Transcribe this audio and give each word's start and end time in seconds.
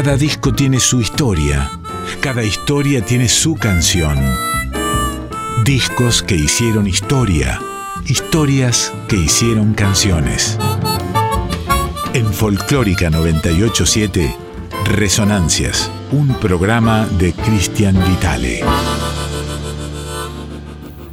Cada 0.00 0.16
disco 0.16 0.54
tiene 0.54 0.78
su 0.78 1.00
historia, 1.00 1.72
cada 2.20 2.44
historia 2.44 3.04
tiene 3.04 3.28
su 3.28 3.56
canción. 3.56 4.16
Discos 5.64 6.22
que 6.22 6.36
hicieron 6.36 6.86
historia, 6.86 7.60
historias 8.06 8.92
que 9.08 9.16
hicieron 9.16 9.74
canciones. 9.74 10.56
En 12.14 12.32
Folclórica 12.32 13.10
987, 13.10 14.36
Resonancias, 14.84 15.90
un 16.12 16.32
programa 16.38 17.04
de 17.18 17.32
Cristian 17.32 17.96
Vitale. 18.08 18.60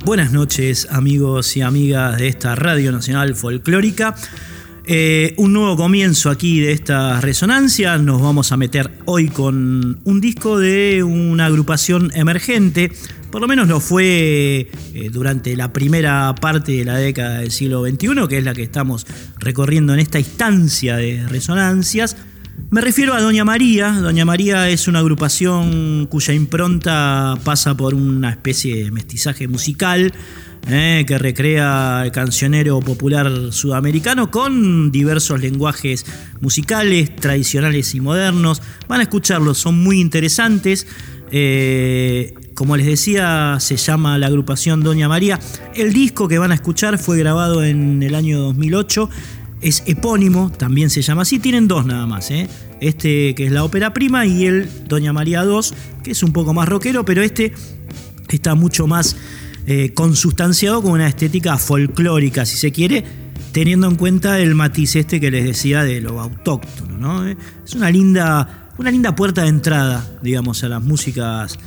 Buenas 0.04 0.32
noches 0.32 0.88
amigos 0.92 1.58
y 1.58 1.64
amigas 1.64 2.20
de 2.20 2.28
esta 2.28 2.54
Radio 2.54 2.92
Nacional 2.92 3.34
Folclórica. 3.34 4.14
Eh, 4.88 5.34
un 5.38 5.52
nuevo 5.52 5.76
comienzo 5.76 6.30
aquí 6.30 6.60
de 6.60 6.72
esta 6.72 7.20
resonancia. 7.20 7.98
Nos 7.98 8.22
vamos 8.22 8.52
a 8.52 8.58
meter 8.58 8.92
hoy 9.06 9.30
con 9.30 10.00
un 10.04 10.22
disco 10.22 10.60
de 10.60 11.02
una 11.02 11.48
agrupación 11.48 12.12
emergente. 12.14 12.92
Por 13.32 13.42
lo 13.42 13.48
menos 13.48 13.68
lo 13.68 13.80
fue 13.80 14.70
eh, 14.94 15.10
durante 15.12 15.56
la 15.56 15.74
primera 15.74 16.36
parte 16.36 16.74
de 16.74 16.86
la 16.86 16.98
década 16.98 17.40
del 17.40 17.50
siglo 17.50 17.84
XXI, 17.84 18.28
que 18.30 18.38
es 18.38 18.44
la 18.44 18.54
que 18.54 18.62
estamos 18.62 19.08
recorriendo 19.40 19.94
en 19.94 20.02
esta 20.02 20.20
instancia 20.20 20.98
de 20.98 21.28
resonancias. 21.30 22.16
Me 22.70 22.80
refiero 22.80 23.16
a 23.16 23.22
Doña 23.22 23.44
María. 23.44 23.92
Doña 23.92 24.24
María 24.24 24.70
es 24.70 24.88
una 24.88 25.00
agrupación 25.00 26.06
cuya 26.12 26.34
impronta 26.36 27.38
pasa 27.44 27.76
por 27.76 27.96
una 27.96 28.30
especie 28.30 28.84
de 28.84 28.92
mestizaje 28.92 29.48
musical 29.48 30.14
eh, 30.68 31.04
que 31.08 31.20
recrea 31.20 32.02
el 32.06 32.12
cancionero 32.12 32.80
popular 32.80 33.32
sudamericano 33.52 34.32
con 34.32 34.92
diversos 34.92 35.40
lenguajes 35.40 36.06
musicales, 36.42 37.16
tradicionales 37.16 37.94
y 37.94 38.02
modernos. 38.02 38.64
Van 38.88 39.00
a 39.00 39.04
escucharlos, 39.04 39.60
son 39.60 39.84
muy 39.84 40.00
interesantes. 40.00 40.88
Eh, 41.32 42.34
como 42.56 42.78
les 42.78 42.88
decía, 42.88 43.58
se 43.60 43.78
llama 43.78 44.18
la 44.18 44.28
agrupación 44.28 44.82
Doña 44.82 45.08
María. 45.08 45.40
El 45.76 45.94
disco 45.94 46.28
que 46.28 46.40
van 46.40 46.52
a 46.52 46.56
escuchar 46.56 46.98
fue 46.98 47.20
grabado 47.20 47.64
en 47.64 48.02
el 48.02 48.16
año 48.16 48.40
2008. 48.40 49.10
Es 49.62 49.84
epónimo, 49.86 50.52
también 50.52 50.90
se 50.90 51.04
llama 51.04 51.24
así. 51.24 51.38
Tienen 51.38 51.68
dos 51.68 51.86
nada 51.86 52.08
más. 52.08 52.32
¿eh? 52.32 52.48
Este 52.82 53.36
que 53.36 53.46
es 53.46 53.52
la 53.52 53.64
ópera 53.64 53.94
prima 53.94 54.26
y 54.26 54.46
el 54.46 54.70
Doña 54.88 55.14
María 55.14 55.44
2, 55.44 55.74
que 56.04 56.12
es 56.12 56.24
un 56.24 56.34
poco 56.34 56.54
más 56.54 56.68
rockero, 56.68 57.06
pero 57.06 57.22
este 57.22 57.54
está 58.30 58.56
mucho 58.56 58.88
más 58.88 59.16
eh, 59.68 59.94
consustanciado 59.94 60.82
con 60.82 60.92
una 60.92 61.08
estética 61.08 61.58
folclórica, 61.58 62.46
si 62.46 62.58
se 62.58 62.72
quiere, 62.72 63.04
teniendo 63.52 63.88
en 63.88 63.96
cuenta 63.96 64.40
el 64.40 64.54
matiz 64.56 64.96
este 64.96 65.20
que 65.20 65.32
les 65.32 65.46
decía 65.46 65.84
de 65.84 66.02
lo 66.02 66.20
autóctono. 66.20 66.98
¿no? 66.98 67.28
Eh, 67.28 67.38
es 67.66 67.74
una 67.74 67.90
linda, 67.90 68.70
una 68.78 68.92
linda 68.92 69.16
puerta 69.16 69.44
de 69.44 69.50
entrada, 69.50 70.06
digamos, 70.22 70.64
a 70.64 70.70
las 70.70 70.84
músicas 70.84 71.58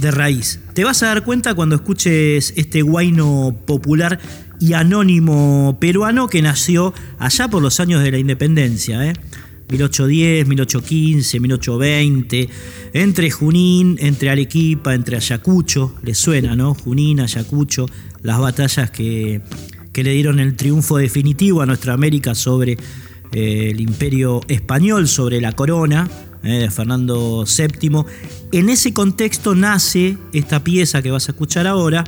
de 0.00 0.10
raíz. 0.10 0.60
Te 0.72 0.84
vas 0.84 1.02
a 1.02 1.06
dar 1.06 1.24
cuenta 1.24 1.54
cuando 1.54 1.76
escuches 1.76 2.52
este 2.56 2.82
guaino 2.82 3.56
popular 3.66 4.18
y 4.60 4.72
anónimo 4.72 5.76
peruano 5.80 6.28
que 6.28 6.42
nació 6.42 6.94
allá 7.18 7.48
por 7.48 7.62
los 7.62 7.80
años 7.80 8.02
de 8.02 8.10
la 8.10 8.18
independencia. 8.18 9.04
¿eh? 9.06 9.14
1810, 9.68 10.46
1815, 10.46 11.40
1820, 11.40 12.48
entre 12.92 13.30
Junín, 13.30 13.96
entre 14.00 14.30
Arequipa, 14.30 14.94
entre 14.94 15.16
Ayacucho, 15.16 15.94
le 16.02 16.14
suena, 16.14 16.54
¿no? 16.54 16.74
Junín, 16.74 17.20
Ayacucho, 17.20 17.86
las 18.22 18.38
batallas 18.38 18.90
que, 18.90 19.40
le 19.94 20.12
dieron 20.12 20.40
el 20.40 20.56
triunfo 20.56 20.98
definitivo 20.98 21.62
a 21.62 21.66
nuestra 21.66 21.94
América 21.94 22.34
sobre 22.34 22.72
eh, 23.32 23.70
el 23.70 23.80
imperio 23.80 24.40
español, 24.48 25.08
sobre 25.08 25.40
la 25.40 25.52
corona 25.52 26.08
eh, 26.42 26.58
de 26.58 26.70
Fernando 26.70 27.44
VII. 27.44 28.04
En 28.52 28.68
ese 28.68 28.92
contexto 28.92 29.54
nace 29.54 30.18
esta 30.32 30.62
pieza 30.62 31.00
que 31.00 31.10
vas 31.10 31.28
a 31.28 31.32
escuchar 31.32 31.66
ahora, 31.66 32.04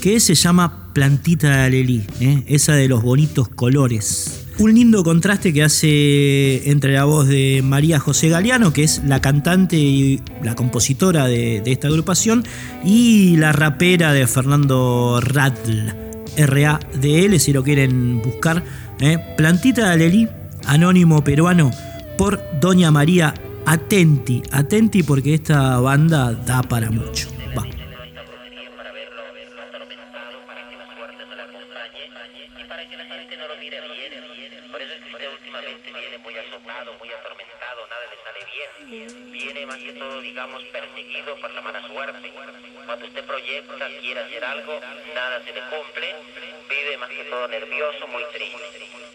que 0.00 0.20
se 0.20 0.34
llama 0.34 0.92
Plantita 0.92 1.48
de 1.48 1.62
Alelí, 1.64 2.04
¿eh? 2.20 2.44
esa 2.46 2.74
de 2.74 2.88
los 2.88 3.02
bonitos 3.02 3.48
colores. 3.48 4.43
Un 4.56 4.72
lindo 4.72 5.02
contraste 5.02 5.52
que 5.52 5.64
hace 5.64 6.70
entre 6.70 6.92
la 6.92 7.04
voz 7.04 7.26
de 7.26 7.60
María 7.64 7.98
José 7.98 8.28
Galeano, 8.28 8.72
que 8.72 8.84
es 8.84 9.02
la 9.04 9.20
cantante 9.20 9.76
y 9.76 10.22
la 10.42 10.54
compositora 10.54 11.26
de, 11.26 11.60
esta 11.66 11.88
agrupación, 11.88 12.44
y 12.84 13.36
la 13.36 13.50
rapera 13.50 14.12
de 14.12 14.28
Fernando 14.28 15.20
Radl, 15.20 15.92
R-A-D-L, 16.36 17.38
si 17.40 17.52
lo 17.52 17.64
quieren 17.64 18.22
buscar. 18.22 18.62
¿eh? 19.00 19.18
Plantita 19.36 19.86
de 19.86 19.92
Alelí, 19.92 20.28
anónimo 20.66 21.24
peruano, 21.24 21.72
por 22.16 22.40
Doña 22.60 22.92
María 22.92 23.34
Atenti. 23.66 24.40
Atenti 24.52 25.02
porque 25.02 25.34
esta 25.34 25.80
banda 25.80 26.32
da 26.32 26.62
para 26.62 26.92
mucho. 26.92 27.33
Perseguido 40.72 41.36
por 41.36 41.52
la 41.52 41.60
mala 41.60 41.86
suerte. 41.86 42.32
Cuando 42.86 43.06
usted 43.06 43.24
proyecta, 43.24 43.88
quiere 44.00 44.20
hacer 44.20 44.44
algo, 44.44 44.80
nada 45.14 45.42
se 45.44 45.52
le 45.52 45.60
cumple, 45.68 46.14
vive 46.68 46.96
más 46.98 47.10
que 47.10 47.24
todo 47.24 47.48
nervioso, 47.48 48.06
muy 48.08 48.24
triste. 48.32 49.13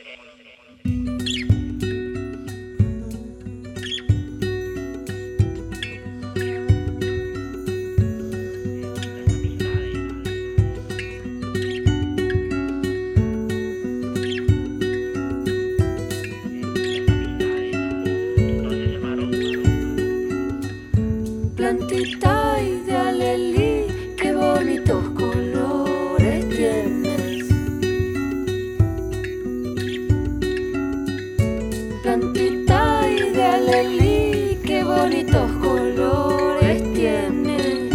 Cantita 32.10 33.08
y 33.08 33.30
de 33.34 33.44
alelí, 33.44 34.60
qué 34.66 34.84
bonitos 34.84 35.52
colores 35.62 36.82
tienes. 36.96 37.94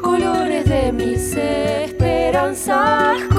Colores 0.00 0.64
de 0.68 0.90
mis 0.90 1.36
esperanzas. 1.36 3.31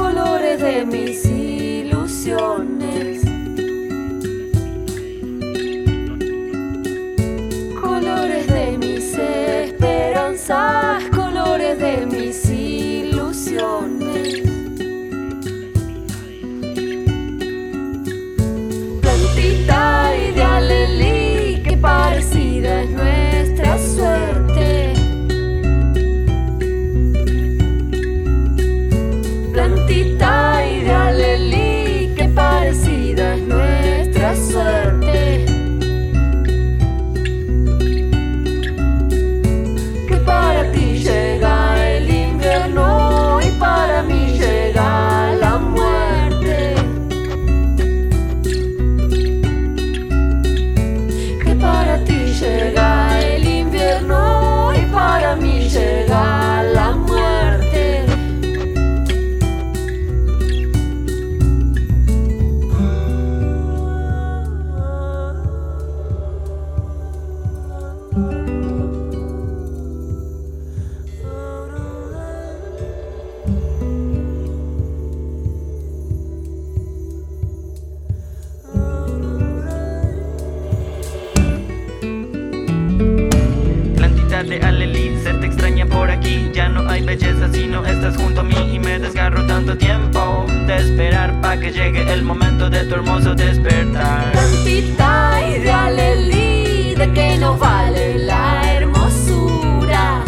Que 91.60 91.72
llegue 91.72 92.12
el 92.12 92.24
momento 92.24 92.70
de 92.70 92.84
tu 92.86 92.96
hermoso 92.96 93.36
despertar. 93.36 94.32
Tantita 94.32 95.40
ideal 95.50 95.96
de 95.96 97.12
que 97.14 97.38
no 97.38 97.58
vale 97.58 98.18
la 98.20 98.74
hermosura. 98.74 100.24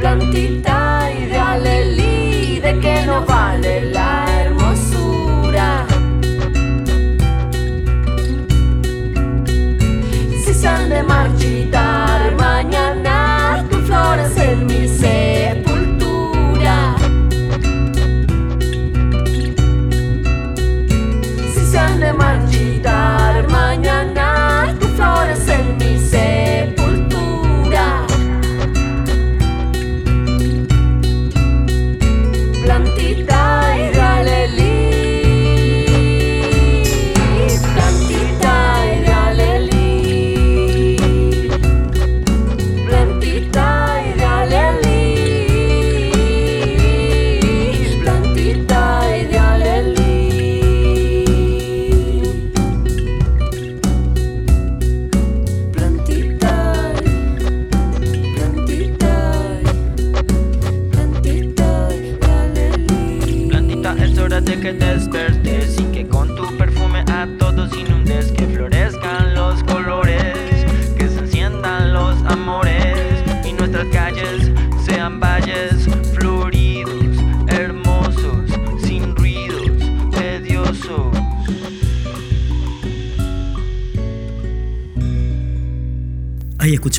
Plantita 0.00 1.10
ideal 1.12 1.62
de 1.62 2.78
que 2.80 3.06
no 3.06 3.24
vale 3.24 3.80
la 3.92 4.13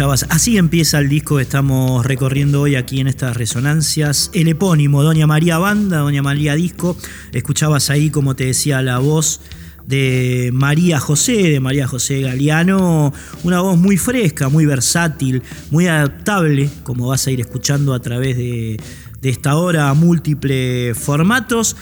así 0.03 0.57
empieza 0.57 0.99
el 0.99 1.07
disco 1.07 1.37
que 1.37 1.43
estamos 1.43 2.05
recorriendo 2.05 2.61
hoy 2.61 2.75
aquí 2.75 2.99
en 2.99 3.07
estas 3.07 3.37
resonancias. 3.37 4.29
El 4.33 4.49
epónimo, 4.49 5.03
Doña 5.03 5.25
María 5.25 5.57
Banda, 5.57 5.99
Doña 5.99 6.21
María 6.21 6.55
Disco. 6.55 6.97
Escuchabas 7.31 7.89
ahí, 7.89 8.09
como 8.09 8.35
te 8.35 8.45
decía, 8.45 8.81
la 8.81 8.99
voz 8.99 9.39
de 9.87 10.49
María 10.53 10.99
José, 10.99 11.49
de 11.49 11.59
María 11.61 11.87
José 11.87 12.21
Galeano, 12.21 13.13
una 13.43 13.61
voz 13.61 13.77
muy 13.77 13.95
fresca, 13.95 14.49
muy 14.49 14.65
versátil, 14.65 15.43
muy 15.71 15.87
adaptable, 15.87 16.69
como 16.83 17.07
vas 17.07 17.25
a 17.27 17.31
ir 17.31 17.39
escuchando 17.39 17.93
a 17.93 18.01
través 18.01 18.35
de, 18.35 18.77
de 19.21 19.29
esta 19.29 19.55
hora, 19.55 19.89
a 19.89 19.93
múltiples 19.93 20.97
formatos, 20.97 21.77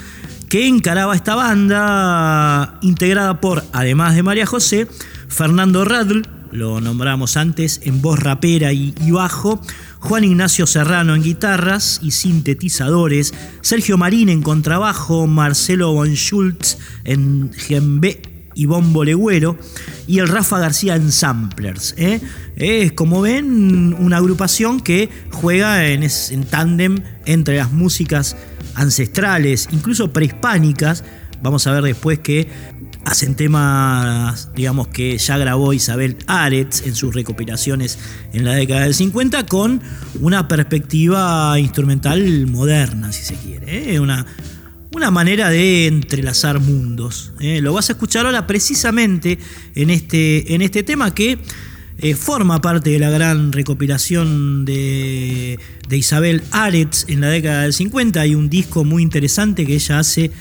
que 0.49 0.67
encaraba 0.67 1.15
esta 1.15 1.33
banda 1.33 2.77
integrada 2.81 3.41
por, 3.41 3.63
además 3.71 4.13
de 4.13 4.21
María 4.21 4.45
José, 4.45 4.87
Fernando 5.29 5.83
Radl, 5.83 6.21
lo 6.53 6.79
nombramos 6.79 7.35
antes, 7.35 7.81
en 7.83 8.01
voz 8.01 8.19
rapera 8.19 8.71
y, 8.73 8.93
bajo, 9.11 9.59
Juan 9.99 10.23
Ignacio 10.23 10.67
Serrano 10.67 11.15
en 11.15 11.23
guitarras 11.23 11.99
y 12.03 12.11
sintetizadores, 12.11 13.33
Sergio 13.61 13.97
Marín 13.97 14.29
en 14.29 14.43
contrabajo, 14.43 15.25
Marcelo 15.25 15.93
Von 15.93 16.13
Schultz 16.13 16.77
en 17.03 17.49
djembe 17.51 18.21
y 18.55 18.67
bombo 18.67 19.03
legüero, 19.03 19.57
y 20.05 20.19
el 20.19 20.27
Rafa 20.27 20.59
García 20.59 20.95
en 20.95 21.11
samplers. 21.11 21.95
¿eh? 21.97 22.21
Es, 22.55 22.91
como 22.91 23.21
ven, 23.21 23.95
una 23.97 24.17
agrupación 24.17 24.79
que 24.79 25.09
juega 25.31 25.87
en, 25.87 26.03
en 26.03 26.43
tándem 26.43 27.01
entre 27.25 27.57
las 27.57 27.71
músicas 27.71 28.37
ancestrales, 28.75 29.69
incluso 29.71 30.13
prehispánicas. 30.13 31.03
Vamos 31.41 31.65
a 31.65 31.71
ver 31.71 31.83
después 31.83 32.19
que 32.19 32.47
hacen 33.05 33.35
temas, 33.35 34.49
digamos, 34.55 34.87
que 34.87 35.17
ya 35.17 35.37
grabó 35.37 35.73
Isabel 35.73 36.17
Aretz 36.27 36.85
en 36.85 36.95
sus 36.95 37.13
recopilaciones 37.13 37.99
en 38.33 38.45
la 38.45 38.53
década 38.53 38.81
del 38.81 38.93
50 38.93 39.45
con 39.45 39.81
una 40.21 40.47
perspectiva 40.47 41.59
instrumental 41.59 42.47
moderna, 42.47 43.11
si 43.11 43.23
se 43.23 43.35
quiere. 43.35 43.93
¿eh? 43.93 43.99
Una, 43.99 44.25
una 44.93 45.11
manera 45.11 45.49
de 45.49 45.87
entrelazar 45.87 46.59
mundos. 46.59 47.33
¿eh? 47.39 47.61
Lo 47.61 47.73
vas 47.73 47.89
a 47.89 47.93
escuchar 47.93 48.25
ahora 48.25 48.47
precisamente 48.47 49.37
en 49.75 49.89
este, 49.89 50.55
en 50.55 50.61
este 50.61 50.83
tema 50.83 51.13
que 51.13 51.39
eh, 51.99 52.15
forma 52.15 52.61
parte 52.61 52.89
de 52.89 52.99
la 52.99 53.09
gran 53.09 53.51
recopilación 53.51 54.65
de, 54.65 55.59
de 55.87 55.97
Isabel 55.97 56.41
Aretz 56.51 57.05
en 57.07 57.21
la 57.21 57.27
década 57.29 57.63
del 57.63 57.73
50. 57.73 58.21
Hay 58.21 58.33
un 58.33 58.49
disco 58.49 58.83
muy 58.83 59.03
interesante 59.03 59.65
que 59.65 59.75
ella 59.75 59.99
hace 59.99 60.31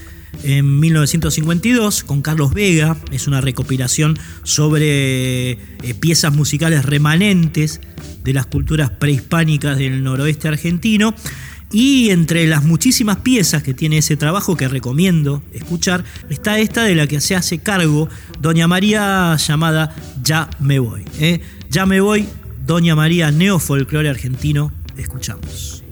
en 0.42 0.80
1952 0.80 2.04
con 2.04 2.22
Carlos 2.22 2.52
Vega. 2.54 2.96
Es 3.10 3.26
una 3.26 3.40
recopilación 3.40 4.18
sobre 4.42 5.52
eh, 5.52 5.58
piezas 5.98 6.34
musicales 6.34 6.84
remanentes 6.84 7.80
de 8.24 8.32
las 8.32 8.46
culturas 8.46 8.90
prehispánicas 8.90 9.78
del 9.78 10.02
noroeste 10.02 10.48
argentino. 10.48 11.14
Y 11.72 12.10
entre 12.10 12.46
las 12.46 12.64
muchísimas 12.64 13.18
piezas 13.18 13.62
que 13.62 13.72
tiene 13.72 13.98
ese 13.98 14.16
trabajo 14.16 14.56
que 14.56 14.68
recomiendo 14.68 15.42
escuchar, 15.52 16.04
está 16.28 16.58
esta 16.58 16.84
de 16.84 16.94
la 16.94 17.06
que 17.06 17.20
se 17.22 17.34
hace 17.34 17.60
cargo 17.60 18.10
Doña 18.40 18.68
María 18.68 19.36
llamada 19.36 19.96
Ya 20.22 20.50
me 20.60 20.78
voy. 20.78 21.04
¿eh? 21.18 21.40
Ya 21.70 21.86
me 21.86 22.00
voy, 22.00 22.28
Doña 22.66 22.94
María, 22.94 23.30
neofolclore 23.30 24.10
argentino. 24.10 24.70
Escuchamos. 24.98 25.82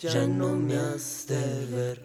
Ya 0.00 0.26
no 0.28 0.54
me 0.54 0.76
has 0.76 1.26
de 1.26 1.76
ver. 1.76 2.02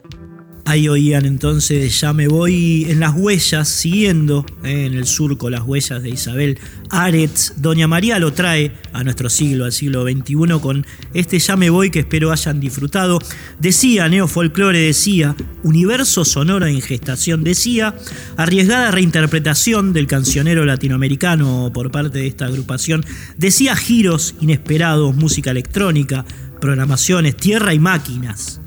Ahí 0.66 0.88
oían 0.88 1.26
entonces 1.26 2.00
Ya 2.00 2.14
me 2.14 2.28
voy 2.28 2.88
en 2.90 3.02
las 3.02 3.14
huellas, 3.16 3.68
siguiendo 3.68 4.46
eh, 4.64 4.86
en 4.86 4.94
el 4.94 5.06
surco 5.06 5.50
las 5.50 5.64
huellas 5.64 6.02
de 6.02 6.10
Isabel 6.10 6.58
Aretz. 6.90 7.54
Doña 7.58 7.88
María 7.88 8.18
lo 8.18 8.32
trae 8.34 8.72
a 8.94 9.04
nuestro 9.04 9.30
siglo, 9.30 9.66
al 9.66 9.74
siglo 9.74 10.04
XXI, 10.04 10.60
con 10.62 10.88
este 11.14 11.38
Ya 11.40 11.58
me 11.58 11.70
voy 11.70 11.92
que 11.92 12.00
espero 12.00 12.32
hayan 12.32 12.60
disfrutado. 12.60 13.20
Decía, 13.60 14.08
neofolclore 14.08 14.80
decía, 14.80 15.36
universo 15.64 16.24
sonoro 16.24 16.66
en 16.66 16.82
gestación 16.82 17.44
decía, 17.44 17.96
arriesgada 18.38 18.90
reinterpretación 18.92 19.92
del 19.92 20.08
cancionero 20.08 20.66
latinoamericano 20.66 21.72
por 21.74 21.92
parte 21.92 22.20
de 22.20 22.28
esta 22.28 22.46
agrupación, 22.46 23.06
decía 23.38 23.76
giros 23.76 24.36
inesperados, 24.40 25.16
música 25.16 25.52
electrónica, 25.52 26.26
programaciones, 26.63 27.36
tierra 27.36 27.74
y 27.74 27.79
máquinas 27.79 28.62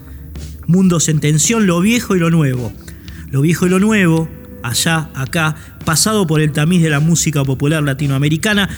mundos 0.66 1.08
en 1.08 1.20
tensión, 1.20 1.66
lo 1.66 1.80
viejo 1.80 2.16
y 2.16 2.18
lo 2.18 2.30
nuevo. 2.30 2.72
Lo 3.30 3.40
viejo 3.40 3.66
y 3.66 3.70
lo 3.70 3.80
nuevo, 3.80 4.28
allá, 4.62 5.10
acá, 5.14 5.56
pasado 5.84 6.26
por 6.26 6.40
el 6.40 6.52
tamiz 6.52 6.82
de 6.82 6.90
la 6.90 7.00
música 7.00 7.44
popular 7.44 7.82
latinoamericana. 7.82 8.68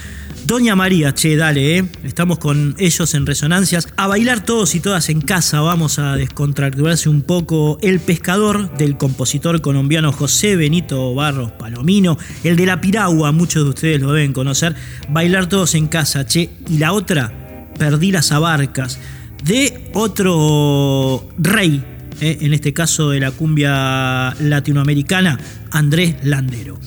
Doña 0.47 0.75
María, 0.75 1.13
che, 1.13 1.37
dale, 1.37 1.79
¿eh? 1.79 1.85
estamos 2.05 2.39
con 2.39 2.75
ellos 2.79 3.13
en 3.15 3.27
resonancias. 3.27 3.89
A 3.97 4.07
bailar 4.07 4.45
todos 4.45 4.75
y 4.75 4.81
todas 4.81 5.11
en 5.11 5.21
casa, 5.21 5.61
vamos 5.61 5.99
a 5.99 6.17
descontracturarse 6.17 7.11
un 7.11 7.21
poco. 7.21 7.79
El 7.83 8.01
pescador 8.01 8.75
del 8.79 8.97
compositor 8.97 9.61
colombiano 9.61 10.13
José 10.13 10.57
Benito 10.57 11.15
Barros 11.15 11.53
Palomino, 11.53 12.17
el 12.45 12.57
de 12.57 12.67
la 12.67 12.81
piragua, 12.81 13.33
muchos 13.33 13.65
de 13.65 13.71
ustedes 13.71 14.01
lo 14.01 14.13
deben 14.13 14.33
conocer. 14.33 14.75
Bailar 15.11 15.49
todos 15.49 15.75
en 15.75 15.89
casa, 15.89 16.25
che. 16.25 16.51
Y 16.71 16.79
la 16.79 16.93
otra, 16.93 17.48
Perdí 17.79 18.13
las 18.13 18.33
abarcas 18.33 18.99
de 19.45 19.91
otro 19.95 21.29
rey, 21.39 21.85
eh, 22.21 22.39
en 22.41 22.53
este 22.55 22.73
caso 22.73 23.11
de 23.11 23.21
la 23.21 23.31
cumbia 23.31 24.35
latinoamericana, 24.41 25.39
Andrés 25.71 26.17
Landero. 26.23 26.79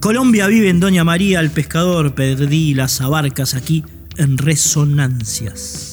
Colombia 0.00 0.46
vive 0.46 0.70
en 0.70 0.80
Doña 0.80 1.04
María, 1.04 1.40
el 1.40 1.50
pescador, 1.50 2.14
perdí 2.14 2.74
las 2.74 3.00
abarcas 3.00 3.54
aquí 3.54 3.84
en 4.16 4.38
resonancias. 4.38 5.89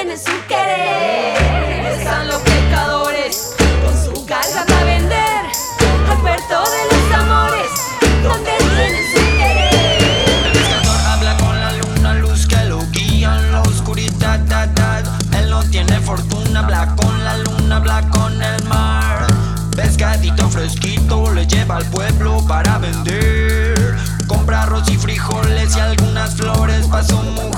Tienen 0.00 0.18
su 0.18 0.32
querer. 0.48 1.36
Regresan 1.66 2.28
los 2.28 2.40
pescadores 2.40 3.54
con 3.84 4.14
su 4.14 4.24
carga 4.24 4.64
para 4.66 4.84
vender 4.84 5.44
al 6.08 6.18
puerto 6.22 6.62
de 6.70 6.82
los 6.90 7.18
amores, 7.18 7.70
donde 8.22 8.50
tienen 8.58 9.04
su 9.12 9.36
querer. 9.36 10.46
El 10.46 10.52
pescador 10.52 11.00
habla 11.06 11.36
con 11.36 11.60
la 11.60 11.72
luna, 11.72 12.14
luz 12.14 12.46
que 12.46 12.64
lo 12.64 12.80
guía 12.92 13.36
en 13.36 13.52
la 13.52 13.60
oscuridad. 13.60 14.38
da. 14.38 15.02
Él 15.38 15.50
no 15.50 15.62
tiene 15.64 16.00
fortuna, 16.00 16.60
habla 16.60 16.96
con 16.96 17.24
la 17.24 17.36
luna, 17.36 17.76
habla 17.76 18.00
con 18.08 18.42
el 18.42 18.64
mar. 18.64 19.26
Pescadito 19.76 20.48
fresquito 20.48 21.30
le 21.34 21.46
lleva 21.46 21.76
al 21.76 21.84
pueblo 21.86 22.42
para 22.48 22.78
vender. 22.78 23.98
Compra 24.26 24.62
arroz 24.62 24.88
y 24.88 24.96
frijoles 24.96 25.76
y 25.76 25.80
algunas 25.80 26.36
flores 26.36 26.86
pa' 26.86 27.04
su 27.04 27.16
mujer. 27.16 27.49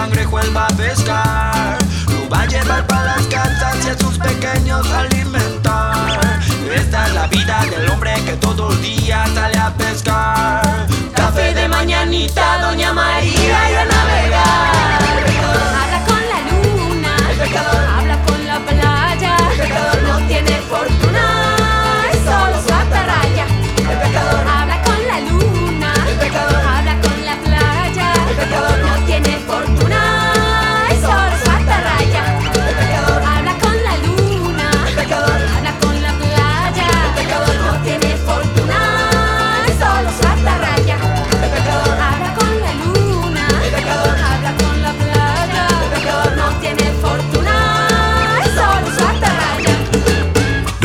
Cangrejo, 0.00 0.40
él 0.40 0.56
va 0.56 0.66
a 0.66 0.76
pescar. 0.76 1.78
Lo 2.08 2.28
va 2.30 2.42
a 2.42 2.46
llevar 2.46 2.86
para 2.86 3.16
las 3.16 3.26
casas 3.26 3.76
y 3.84 3.88
a 3.90 3.98
sus 3.98 4.18
pequeños 4.18 4.86
alimentar. 4.90 6.40
Esta 6.74 7.06
es 7.06 7.14
la 7.14 7.26
vida 7.26 7.66
del 7.70 7.90
hombre 7.90 8.14
que 8.24 8.32
todo 8.36 8.72
el 8.72 8.80
día 8.80 9.26
sale 9.34 9.58
a 9.58 9.70
pescar. 9.74 10.86
Café 11.14 11.52
de 11.54 11.68
mañanita, 11.68 12.60
Doña 12.62 12.92
María 12.94 13.39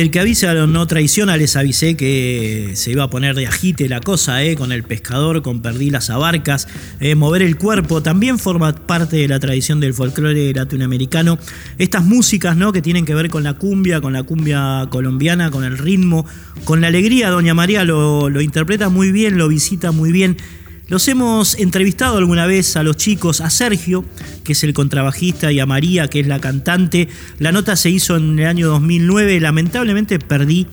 El 0.00 0.10
que 0.10 0.18
avisa 0.18 0.54
no 0.54 0.86
traiciona, 0.86 1.36
les 1.36 1.56
avisé 1.56 1.94
que 1.94 2.70
se 2.72 2.90
iba 2.90 3.04
a 3.04 3.10
poner 3.10 3.34
de 3.34 3.46
agite 3.46 3.86
la 3.86 4.00
cosa, 4.00 4.42
eh, 4.42 4.56
con 4.56 4.72
el 4.72 4.82
pescador, 4.82 5.42
con 5.42 5.60
perdí 5.60 5.90
las 5.90 6.08
abarcas, 6.08 6.68
eh, 7.00 7.14
mover 7.14 7.42
el 7.42 7.58
cuerpo, 7.58 8.02
también 8.02 8.38
forma 8.38 8.74
parte 8.74 9.18
de 9.18 9.28
la 9.28 9.38
tradición 9.38 9.78
del 9.78 9.92
folclore 9.92 10.54
latinoamericano. 10.54 11.38
Estas 11.76 12.02
músicas 12.02 12.56
¿no? 12.56 12.72
que 12.72 12.80
tienen 12.80 13.04
que 13.04 13.14
ver 13.14 13.28
con 13.28 13.42
la 13.42 13.52
cumbia, 13.52 14.00
con 14.00 14.14
la 14.14 14.22
cumbia 14.22 14.86
colombiana, 14.88 15.50
con 15.50 15.64
el 15.64 15.76
ritmo, 15.76 16.24
con 16.64 16.80
la 16.80 16.86
alegría, 16.86 17.28
Doña 17.28 17.52
María 17.52 17.84
lo, 17.84 18.30
lo 18.30 18.40
interpreta 18.40 18.88
muy 18.88 19.12
bien, 19.12 19.36
lo 19.36 19.48
visita 19.48 19.92
muy 19.92 20.12
bien. 20.12 20.38
Los 20.90 21.06
hemos 21.06 21.56
entrevistado 21.60 22.18
alguna 22.18 22.46
vez 22.46 22.76
a 22.76 22.82
los 22.82 22.96
chicos, 22.96 23.40
a 23.40 23.48
Sergio, 23.48 24.04
que 24.42 24.54
es 24.54 24.64
el 24.64 24.72
contrabajista, 24.72 25.52
y 25.52 25.60
a 25.60 25.64
María, 25.64 26.08
que 26.08 26.18
es 26.18 26.26
la 26.26 26.40
cantante. 26.40 27.06
La 27.38 27.52
nota 27.52 27.76
se 27.76 27.90
hizo 27.90 28.16
en 28.16 28.36
el 28.40 28.46
año 28.48 28.66
2009. 28.66 29.38
Lamentablemente 29.38 30.18
perdí 30.18 30.66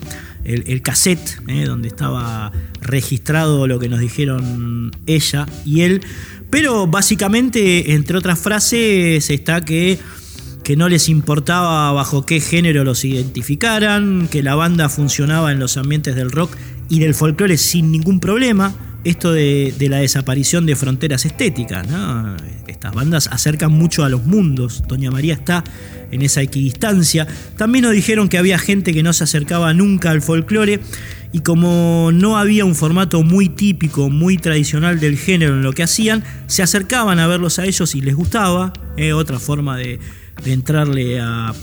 el, 0.43 0.63
el 0.65 0.81
cassette, 0.81 1.39
eh, 1.47 1.65
donde 1.65 1.89
estaba 1.89 2.51
registrado 2.81 3.67
lo 3.67 3.77
que 3.77 3.89
nos 3.89 3.99
dijeron 3.99 4.91
ella 5.05 5.45
y 5.63 5.81
él. 5.81 6.01
Pero 6.49 6.87
básicamente, 6.87 7.93
entre 7.93 8.17
otras 8.17 8.39
frases, 8.39 9.29
está 9.29 9.61
que 9.61 9.99
que 10.63 10.75
no 10.75 10.89
les 10.89 11.07
importaba 11.07 11.93
bajo 11.93 12.25
qué 12.25 12.41
género 12.41 12.83
los 12.83 13.05
identificaran, 13.05 14.27
que 14.29 14.43
la 14.43 14.53
banda 14.55 14.89
funcionaba 14.89 15.53
en 15.53 15.59
los 15.59 15.77
ambientes 15.77 16.13
del 16.13 16.29
rock 16.29 16.57
y 16.89 16.99
del 16.99 17.13
folclore 17.13 17.55
sin 17.55 17.89
ningún 17.89 18.19
problema, 18.19 18.75
esto 19.09 19.31
de, 19.31 19.73
la 19.89 19.97
desaparición 19.97 20.65
de 20.65 20.75
fronteras 20.75 21.25
estéticas. 21.25 21.87
Estas 22.67 22.93
bandas 22.93 23.27
acercan 23.31 23.71
mucho 23.71 24.03
a 24.03 24.09
los 24.09 24.25
mundos. 24.25 24.83
Doña 24.87 25.11
María 25.11 25.33
está 25.33 25.63
en 26.11 26.21
esa 26.21 26.41
equidistancia. 26.41 27.27
También 27.55 27.83
nos 27.83 27.93
dijeron 27.93 28.27
que 28.29 28.37
había 28.37 28.59
gente 28.59 28.93
que 28.93 29.03
no 29.03 29.13
se 29.13 29.23
acercaba 29.23 29.73
nunca 29.73 30.11
al 30.11 30.21
folclore 30.21 30.81
y 31.31 31.39
como 31.39 32.11
no 32.13 32.37
había 32.37 32.65
un 32.65 32.75
formato 32.75 33.23
muy 33.23 33.49
típico, 33.49 34.09
muy 34.09 34.37
tradicional 34.37 34.99
del 34.99 35.17
género 35.17 35.53
en 35.53 35.63
lo 35.63 35.73
que 35.73 35.83
hacían, 35.83 36.23
se 36.47 36.63
acercaban 36.63 37.19
a 37.19 37.27
verlos 37.27 37.59
a 37.59 37.65
ellos 37.65 37.95
y 37.95 38.01
les 38.01 38.15
gustaba. 38.15 38.73
¿eh? 38.97 39.13
Otra 39.13 39.39
forma 39.39 39.77
de, 39.77 39.99
entrarle 40.45 41.19
a 41.19 41.53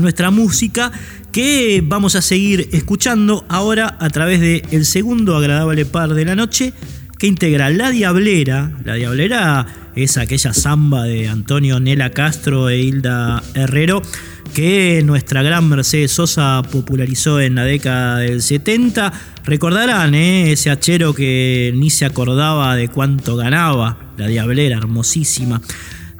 nuestra 0.00 0.30
música 0.30 0.92
que 1.38 1.84
vamos 1.84 2.16
a 2.16 2.20
seguir 2.20 2.68
escuchando 2.72 3.44
ahora 3.48 3.96
a 4.00 4.10
través 4.10 4.40
de 4.40 4.64
el 4.72 4.84
segundo 4.84 5.36
agradable 5.36 5.86
par 5.86 6.14
de 6.14 6.24
la 6.24 6.34
noche 6.34 6.72
que 7.16 7.28
integra 7.28 7.70
La 7.70 7.92
Diablera. 7.92 8.72
La 8.84 8.94
Diablera 8.94 9.92
es 9.94 10.16
aquella 10.16 10.52
samba 10.52 11.04
de 11.04 11.28
Antonio 11.28 11.78
Nela 11.78 12.10
Castro 12.10 12.68
e 12.68 12.78
Hilda 12.80 13.40
Herrero 13.54 14.02
que 14.52 15.00
nuestra 15.04 15.44
gran 15.44 15.68
Mercedes 15.68 16.10
Sosa 16.10 16.60
popularizó 16.72 17.40
en 17.40 17.54
la 17.54 17.62
década 17.62 18.18
del 18.18 18.42
70. 18.42 19.12
Recordarán 19.44 20.16
¿eh? 20.16 20.50
ese 20.50 20.70
hachero 20.70 21.14
que 21.14 21.72
ni 21.76 21.90
se 21.90 22.04
acordaba 22.04 22.74
de 22.74 22.88
cuánto 22.88 23.36
ganaba, 23.36 23.96
la 24.16 24.26
Diablera, 24.26 24.78
hermosísima. 24.78 25.62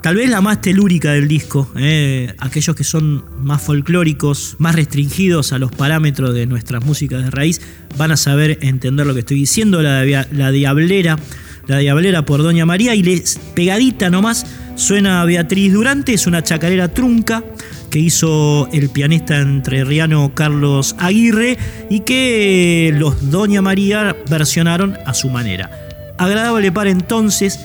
Tal 0.01 0.15
vez 0.15 0.29
la 0.29 0.39
más 0.39 0.61
telúrica 0.61 1.11
del 1.11 1.27
disco, 1.27 1.69
eh, 1.75 2.33
aquellos 2.37 2.73
que 2.73 2.85
son 2.85 3.25
más 3.41 3.61
folclóricos, 3.61 4.55
más 4.57 4.73
restringidos 4.73 5.51
a 5.51 5.59
los 5.59 5.73
parámetros 5.73 6.33
de 6.33 6.45
nuestras 6.45 6.85
músicas 6.85 7.21
de 7.25 7.29
raíz, 7.31 7.59
van 7.97 8.11
a 8.11 8.17
saber 8.17 8.59
entender 8.61 9.05
lo 9.05 9.13
que 9.13 9.19
estoy 9.19 9.35
diciendo. 9.35 9.81
La, 9.81 10.03
Diablera, 10.51 11.19
la 11.67 11.77
Diablera 11.79 12.25
por 12.25 12.41
Doña 12.43 12.65
María, 12.65 12.95
y 12.95 13.03
les 13.03 13.39
pegadita 13.53 14.09
nomás 14.09 14.45
suena 14.75 15.25
Beatriz 15.25 15.73
Durante, 15.73 16.13
es 16.13 16.27
una 16.27 16.43
chacarera 16.43 16.87
trunca 16.87 17.43
que 17.89 17.99
hizo 17.99 18.69
el 18.71 18.89
pianista 18.91 19.41
entrerriano 19.41 20.33
Carlos 20.33 20.95
Aguirre 20.97 21.57
y 21.89 22.01
que 22.01 22.95
los 22.97 23.29
Doña 23.29 23.61
María 23.61 24.15
versionaron 24.29 24.95
a 25.05 25.13
su 25.13 25.29
manera. 25.29 25.69
Agradable 26.17 26.71
para 26.71 26.89
entonces, 26.89 27.59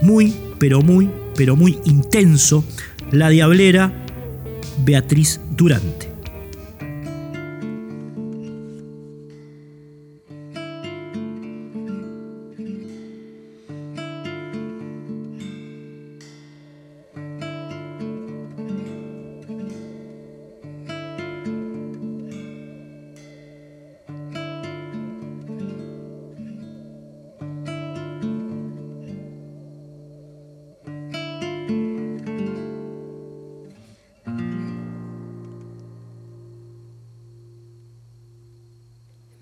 muy, 0.00 0.34
pero 0.58 0.82
muy, 0.82 1.08
pero 1.36 1.56
muy 1.56 1.78
intenso, 1.84 2.64
la 3.10 3.28
diablera 3.28 3.92
Beatriz 4.84 5.40
Durante. 5.50 6.11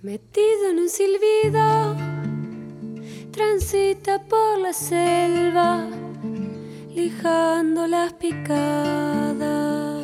Metido 0.03 0.71
en 0.71 0.79
un 0.79 0.89
silbido, 0.89 1.95
transita 3.33 4.19
por 4.19 4.59
la 4.59 4.73
selva, 4.73 5.91
lijando 6.95 7.87
las 7.87 8.15
picadas. 8.15 10.03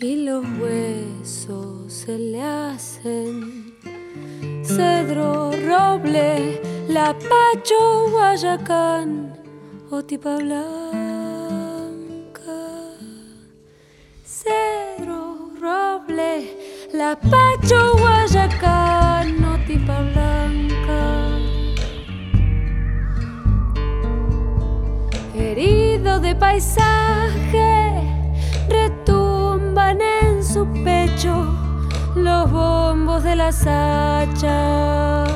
Y 0.00 0.16
los 0.24 0.44
huesos 0.58 1.92
se 1.92 2.18
le 2.18 2.42
hacen 2.42 3.76
cedro, 4.64 5.52
roble, 5.52 6.60
lapacho, 6.88 8.10
guayacán 8.10 9.38
o 9.88 10.04
tipa 10.04 10.36
blanca. 10.38 10.83
Roble, 17.04 17.30
lapacho, 17.30 17.96
guayacán 17.98 19.44
o 19.44 19.58
tipa 19.66 20.00
blanca. 20.00 21.02
Herido 25.34 26.20
de 26.20 26.34
paisaje, 26.34 27.92
retumban 28.68 30.00
en 30.00 30.44
su 30.44 30.66
pecho 30.84 31.54
los 32.14 32.50
bombos 32.50 33.22
de 33.22 33.36
las 33.36 33.66
hachas. 33.66 35.33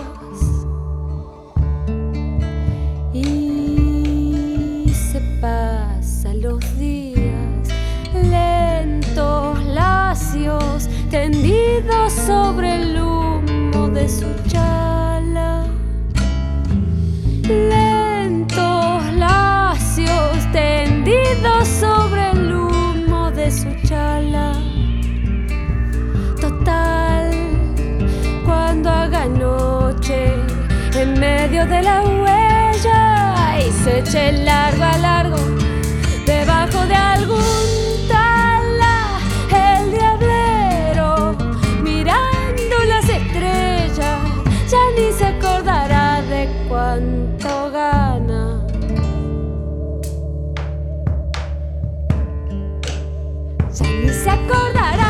Se 33.88 33.98
eche 34.00 34.32
largo 34.44 34.84
a 34.84 34.98
largo 34.98 35.36
debajo 36.26 36.86
de 36.86 36.94
algún 36.94 37.64
tala, 38.06 39.18
el 39.50 39.90
diablero 39.92 41.34
mirando 41.82 42.76
las 42.86 43.08
estrellas 43.08 44.18
ya 44.70 44.82
ni 44.96 45.12
se 45.12 45.26
acordará 45.26 46.20
de 46.22 46.48
cuánto 46.68 47.70
gana. 47.70 48.66
Ya 53.72 53.86
ni 54.02 54.08
se 54.10 54.30
acordará 54.30 55.07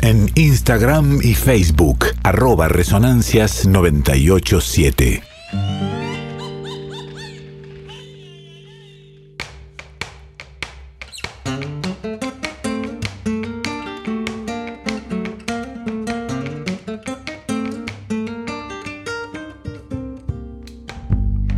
En 0.00 0.30
Instagram 0.36 1.20
y 1.22 1.34
Facebook, 1.34 2.06
arroba 2.22 2.68
Resonancias 2.68 3.66
987. 3.66 5.22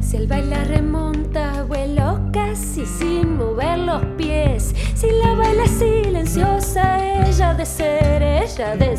Si 0.00 0.16
el 0.16 0.26
baila 0.26 0.64
remonta, 0.64 1.64
vuelo 1.64 2.30
casi 2.32 2.84
sin 2.86 3.36
mover 3.36 3.78
los 3.78 4.02
pies. 4.16 4.74
Si 4.94 5.08
la 5.10 5.34
baila 5.34 5.66
silenciosa, 5.66 7.28
ella 7.28 7.54
de 7.54 7.66
ser, 8.54 8.78
ella 8.82 8.96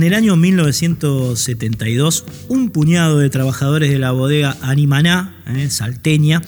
En 0.00 0.06
el 0.06 0.14
año 0.14 0.34
1972, 0.34 2.24
un 2.48 2.70
puñado 2.70 3.18
de 3.18 3.28
trabajadores 3.28 3.90
de 3.90 3.98
la 3.98 4.12
bodega 4.12 4.56
Animaná, 4.62 5.34
eh, 5.46 5.68
salteña, 5.68 6.40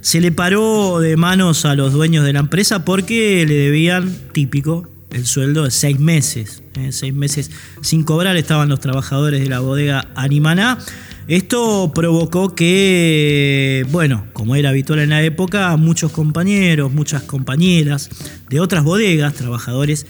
se 0.00 0.20
le 0.20 0.30
paró 0.30 1.00
de 1.00 1.16
manos 1.16 1.64
a 1.64 1.74
los 1.74 1.92
dueños 1.92 2.24
de 2.24 2.32
la 2.32 2.38
empresa 2.38 2.84
porque 2.84 3.44
le 3.44 3.54
debían, 3.54 4.14
típico, 4.30 4.88
el 5.10 5.26
sueldo 5.26 5.64
de 5.64 5.72
seis 5.72 5.98
meses. 5.98 6.62
eh, 6.76 6.92
seis 6.92 7.12
meses 7.12 7.50
sin 7.80 8.04
cobrar 8.04 8.36
estaban 8.36 8.68
los 8.68 8.78
trabajadores 8.78 9.40
de 9.40 9.48
la 9.48 9.58
bodega 9.58 10.06
Animaná. 10.14 10.78
Esto 11.26 11.90
provocó 11.92 12.54
que, 12.54 13.84
bueno, 13.90 14.26
como 14.32 14.54
era 14.54 14.68
habitual 14.68 15.00
en 15.00 15.10
la 15.10 15.24
época, 15.24 15.76
muchos 15.76 16.12
compañeros, 16.12 16.92
muchas 16.92 17.24
compañeras 17.24 18.10
de 18.48 18.60
otras 18.60 18.84
bodegas, 18.84 19.34
trabajadores 19.34 20.06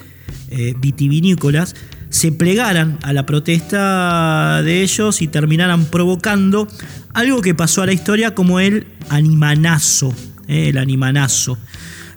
eh, 0.51 0.75
vitivinícolas, 0.79 1.75
se 2.12 2.31
plegaran 2.31 2.98
a 3.03 3.14
la 3.14 3.25
protesta 3.25 4.62
de 4.62 4.83
ellos 4.83 5.22
y 5.22 5.29
terminaran 5.29 5.87
provocando 5.87 6.68
algo 7.14 7.40
que 7.40 7.55
pasó 7.55 7.83
a 7.83 7.87
la 7.87 7.94
historia 7.94 8.35
como 8.35 8.61
el 8.61 8.87
animanazo. 9.09 10.14
eh, 10.46 10.68
el 10.68 10.77
animanazo. 10.77 11.59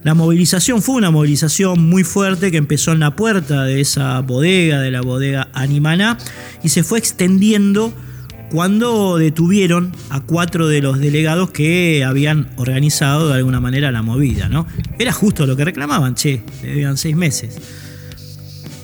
La 0.03 0.13
movilización 0.13 0.81
fue 0.81 0.95
una 0.95 1.12
movilización 1.12 1.79
muy 1.89 2.03
fuerte 2.03 2.51
que 2.51 2.58
empezó 2.58 2.91
en 2.91 2.99
la 2.99 3.15
puerta 3.15 3.63
de 3.63 3.79
esa 3.79 4.19
bodega, 4.19 4.81
de 4.81 4.91
la 4.91 5.01
bodega 5.01 5.47
Animaná, 5.53 6.17
y 6.62 6.69
se 6.69 6.84
fue 6.84 6.99
extendiendo 6.99 7.93
cuando 8.51 9.17
detuvieron 9.17 9.93
a 10.10 10.19
cuatro 10.19 10.67
de 10.67 10.81
los 10.81 10.99
delegados 10.99 11.51
que 11.51 12.03
habían 12.03 12.49
organizado 12.58 13.29
de 13.29 13.36
alguna 13.36 13.62
manera 13.62 13.91
la 13.91 14.01
movida. 14.01 14.49
¿no? 14.49 14.67
Era 14.99 15.13
justo 15.13 15.47
lo 15.47 15.55
que 15.55 15.63
reclamaban, 15.63 16.15
che, 16.15 16.43
debían 16.62 16.97
seis 16.97 17.15
meses. 17.15 17.85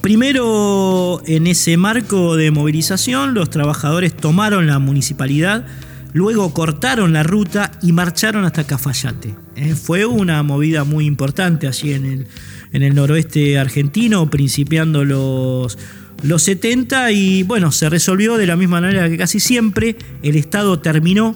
Primero, 0.01 1.21
en 1.27 1.45
ese 1.45 1.77
marco 1.77 2.35
de 2.35 2.49
movilización, 2.49 3.35
los 3.35 3.51
trabajadores 3.51 4.17
tomaron 4.17 4.65
la 4.65 4.79
municipalidad, 4.79 5.63
luego 6.11 6.55
cortaron 6.55 7.13
la 7.13 7.21
ruta 7.21 7.71
y 7.83 7.91
marcharon 7.91 8.43
hasta 8.43 8.65
Cafayate. 8.65 9.35
Eh, 9.55 9.75
Fue 9.75 10.07
una 10.07 10.41
movida 10.41 10.85
muy 10.85 11.05
importante 11.05 11.67
allí 11.67 11.93
en 11.93 12.25
el, 12.71 12.95
noroeste 12.95 13.59
argentino, 13.59 14.27
principiando 14.31 15.05
los, 15.05 15.77
los 16.23 16.41
70 16.41 17.11
y 17.11 17.43
bueno, 17.43 17.71
se 17.71 17.87
resolvió 17.87 18.37
de 18.37 18.47
la 18.47 18.55
misma 18.55 18.81
manera 18.81 19.07
que 19.07 19.17
casi 19.19 19.39
siempre. 19.39 19.95
El 20.23 20.35
Estado 20.35 20.79
terminó 20.79 21.35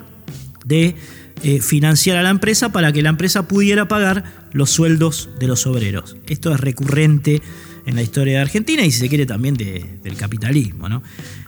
de 0.65 0.95
eh, 1.43 1.61
financiar 1.61 2.17
a 2.17 2.23
la 2.23 2.31
empresa 2.31 2.71
para 2.71 2.91
que 2.91 3.03
la 3.03 3.09
empresa 3.09 3.47
pudiera 3.47 3.87
pagar 3.87 4.23
los 4.53 4.71
sueldos 4.71 5.29
de 5.39 5.45
los 5.45 5.67
obreros. 5.67 6.17
Esto 6.25 6.51
es 6.51 6.59
recurrente 6.59 7.43
en 7.85 7.95
la 7.95 8.01
historia 8.01 8.35
de 8.35 8.39
Argentina 8.41 8.83
y 8.83 8.91
si 8.91 8.99
se 8.99 9.09
quiere 9.09 9.25
también 9.25 9.55
de- 9.55 9.99
del 10.03 10.15
capitalismo. 10.15 10.89
¿no? 10.89 11.01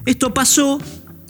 Esto 0.05 0.33
pasó 0.33 0.79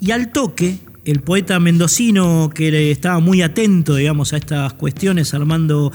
y 0.00 0.10
al 0.10 0.30
toque 0.32 0.78
el 1.04 1.20
poeta 1.20 1.58
mendocino 1.60 2.50
que 2.54 2.90
estaba 2.90 3.18
muy 3.20 3.40
atento 3.42 3.94
digamos, 3.96 4.32
a 4.32 4.36
estas 4.36 4.74
cuestiones, 4.74 5.32
Armando 5.34 5.90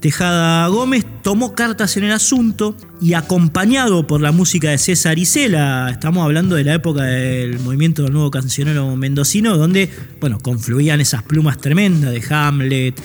Tejada 0.00 0.66
Gómez, 0.68 1.06
tomó 1.22 1.54
cartas 1.54 1.96
en 1.96 2.04
el 2.04 2.12
asunto 2.12 2.76
y 3.00 3.14
acompañado 3.14 4.06
por 4.06 4.20
la 4.20 4.30
música 4.30 4.70
de 4.70 4.78
César 4.78 5.18
Isela, 5.18 5.88
estamos 5.90 6.22
hablando 6.22 6.54
de 6.54 6.64
la 6.64 6.74
época 6.74 7.02
del 7.04 7.58
movimiento 7.60 8.02
del 8.02 8.12
nuevo 8.12 8.30
cancionero 8.30 8.94
mendocino, 8.94 9.56
donde 9.56 9.88
bueno, 10.20 10.38
confluían 10.38 11.00
esas 11.00 11.22
plumas 11.22 11.58
tremendas 11.58 12.12
de 12.12 12.22
Hamlet, 12.34 13.00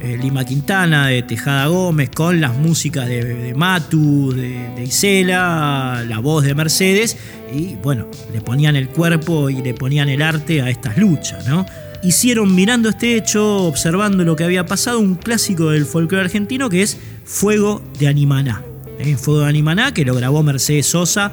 Lima 0.00 0.44
Quintana, 0.44 1.08
de 1.08 1.22
Tejada 1.22 1.66
Gómez, 1.66 2.10
con 2.10 2.40
las 2.40 2.56
músicas 2.56 3.08
de, 3.08 3.24
de 3.24 3.54
Matu, 3.54 4.32
de, 4.32 4.84
Isela, 4.84 6.04
la 6.08 6.20
voz 6.20 6.44
de 6.44 6.54
Mercedes, 6.54 7.16
y 7.52 7.74
bueno, 7.76 8.08
le 8.32 8.40
ponían 8.40 8.76
el 8.76 8.88
cuerpo 8.88 9.50
y 9.50 9.60
le 9.60 9.74
ponían 9.74 10.08
el 10.08 10.22
arte 10.22 10.62
a 10.62 10.70
estas 10.70 10.98
luchas, 10.98 11.46
¿no? 11.46 11.66
Hicieron 12.02 12.54
mirando 12.54 12.88
este 12.88 13.16
hecho, 13.16 13.64
observando 13.64 14.24
lo 14.24 14.36
que 14.36 14.44
había 14.44 14.66
pasado, 14.66 15.00
un 15.00 15.16
clásico 15.16 15.70
del 15.70 15.84
folclore 15.84 16.24
argentino 16.24 16.70
que 16.70 16.82
es 16.82 16.96
Fuego 17.24 17.82
de 17.98 18.06
Animaná. 18.06 18.62
¿eh? 19.00 19.16
Fuego 19.16 19.40
de 19.40 19.48
Animaná, 19.48 19.92
que 19.92 20.04
lo 20.04 20.14
grabó 20.14 20.44
Mercedes 20.44 20.86
Sosa. 20.86 21.32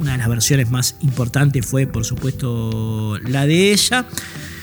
Una 0.00 0.12
de 0.12 0.18
las 0.18 0.28
versiones 0.28 0.70
más 0.70 0.96
importantes 1.00 1.66
fue, 1.66 1.86
por 1.88 2.04
supuesto, 2.04 3.18
la 3.24 3.44
de 3.46 3.72
ella. 3.72 4.06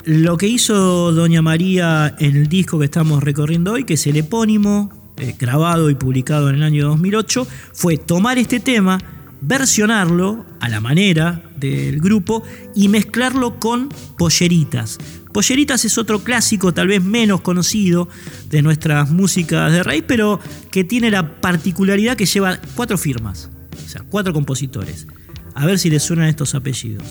Lo 0.06 0.38
que 0.38 0.48
hizo 0.48 1.14
Doña 1.14 1.42
María 1.42 2.14
en 2.20 2.36
el 2.36 2.48
disco 2.48 2.78
que 2.78 2.86
estamos 2.86 3.24
recorriendo 3.24 3.72
hoy, 3.72 3.86
que 3.86 3.94
es 3.94 4.06
el 4.06 4.18
epónimo, 4.18 4.92
eh, 5.16 5.34
grabado 5.40 5.90
y 5.90 5.96
publicado 5.96 6.50
en 6.50 6.56
el 6.56 6.64
año 6.64 6.90
2008, 6.90 7.48
fue 7.72 7.96
tomar 7.96 8.38
este 8.38 8.60
tema, 8.60 8.98
versionarlo 9.40 10.46
a 10.60 10.68
la 10.68 10.82
manera 10.82 11.42
del 11.56 12.02
grupo 12.02 12.44
y 12.76 12.90
mezclarlo 12.90 13.62
con 13.62 13.88
Polleritas. 14.18 14.98
Polleritas 15.32 15.86
es 15.86 15.98
otro 15.98 16.22
clásico, 16.22 16.74
tal 16.74 16.88
vez 16.90 17.02
menos 17.02 17.40
conocido 17.40 18.10
de 18.50 18.62
nuestras 18.62 19.10
músicas 19.10 19.72
de 19.72 19.84
raíz, 19.84 20.04
pero 20.06 20.38
que 20.70 20.84
tiene 20.84 21.12
la 21.12 21.40
particularidad 21.40 22.18
que 22.18 22.26
lleva 22.26 22.60
cuatro 22.76 22.98
firmas, 22.98 23.50
o 23.86 23.90
sea, 23.90 24.04
cuatro 24.10 24.34
compositores. 24.34 25.08
A 25.56 25.66
ver 25.66 25.80
si 25.80 25.90
les 25.90 26.04
suenan 26.04 26.28
estos 26.28 26.56
apellidos. 26.56 27.06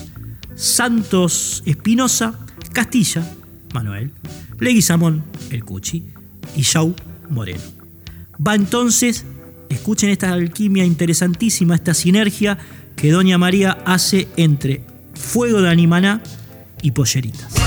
Santos 0.55 1.63
Espinosa, 1.65 2.39
Castilla, 2.73 3.27
Manuel, 3.75 4.13
Leguizamón, 4.59 5.25
El 5.51 5.65
Cuchi 5.65 6.05
y 6.57 6.63
Yau 6.63 6.95
Moreno. 7.31 7.61
Va 8.47 8.55
entonces, 8.55 9.25
escuchen 9.69 10.11
esta 10.11 10.33
alquimia 10.33 10.85
interesantísima, 10.85 11.75
esta 11.75 11.95
sinergia 11.95 12.59
que 12.97 13.11
Doña 13.11 13.39
María 13.39 13.79
hace 13.85 14.29
entre 14.37 14.85
Fuego 15.15 15.61
de 15.61 15.71
Animaná 15.71 16.23
y 16.83 16.91
Polleritas. 16.91 17.62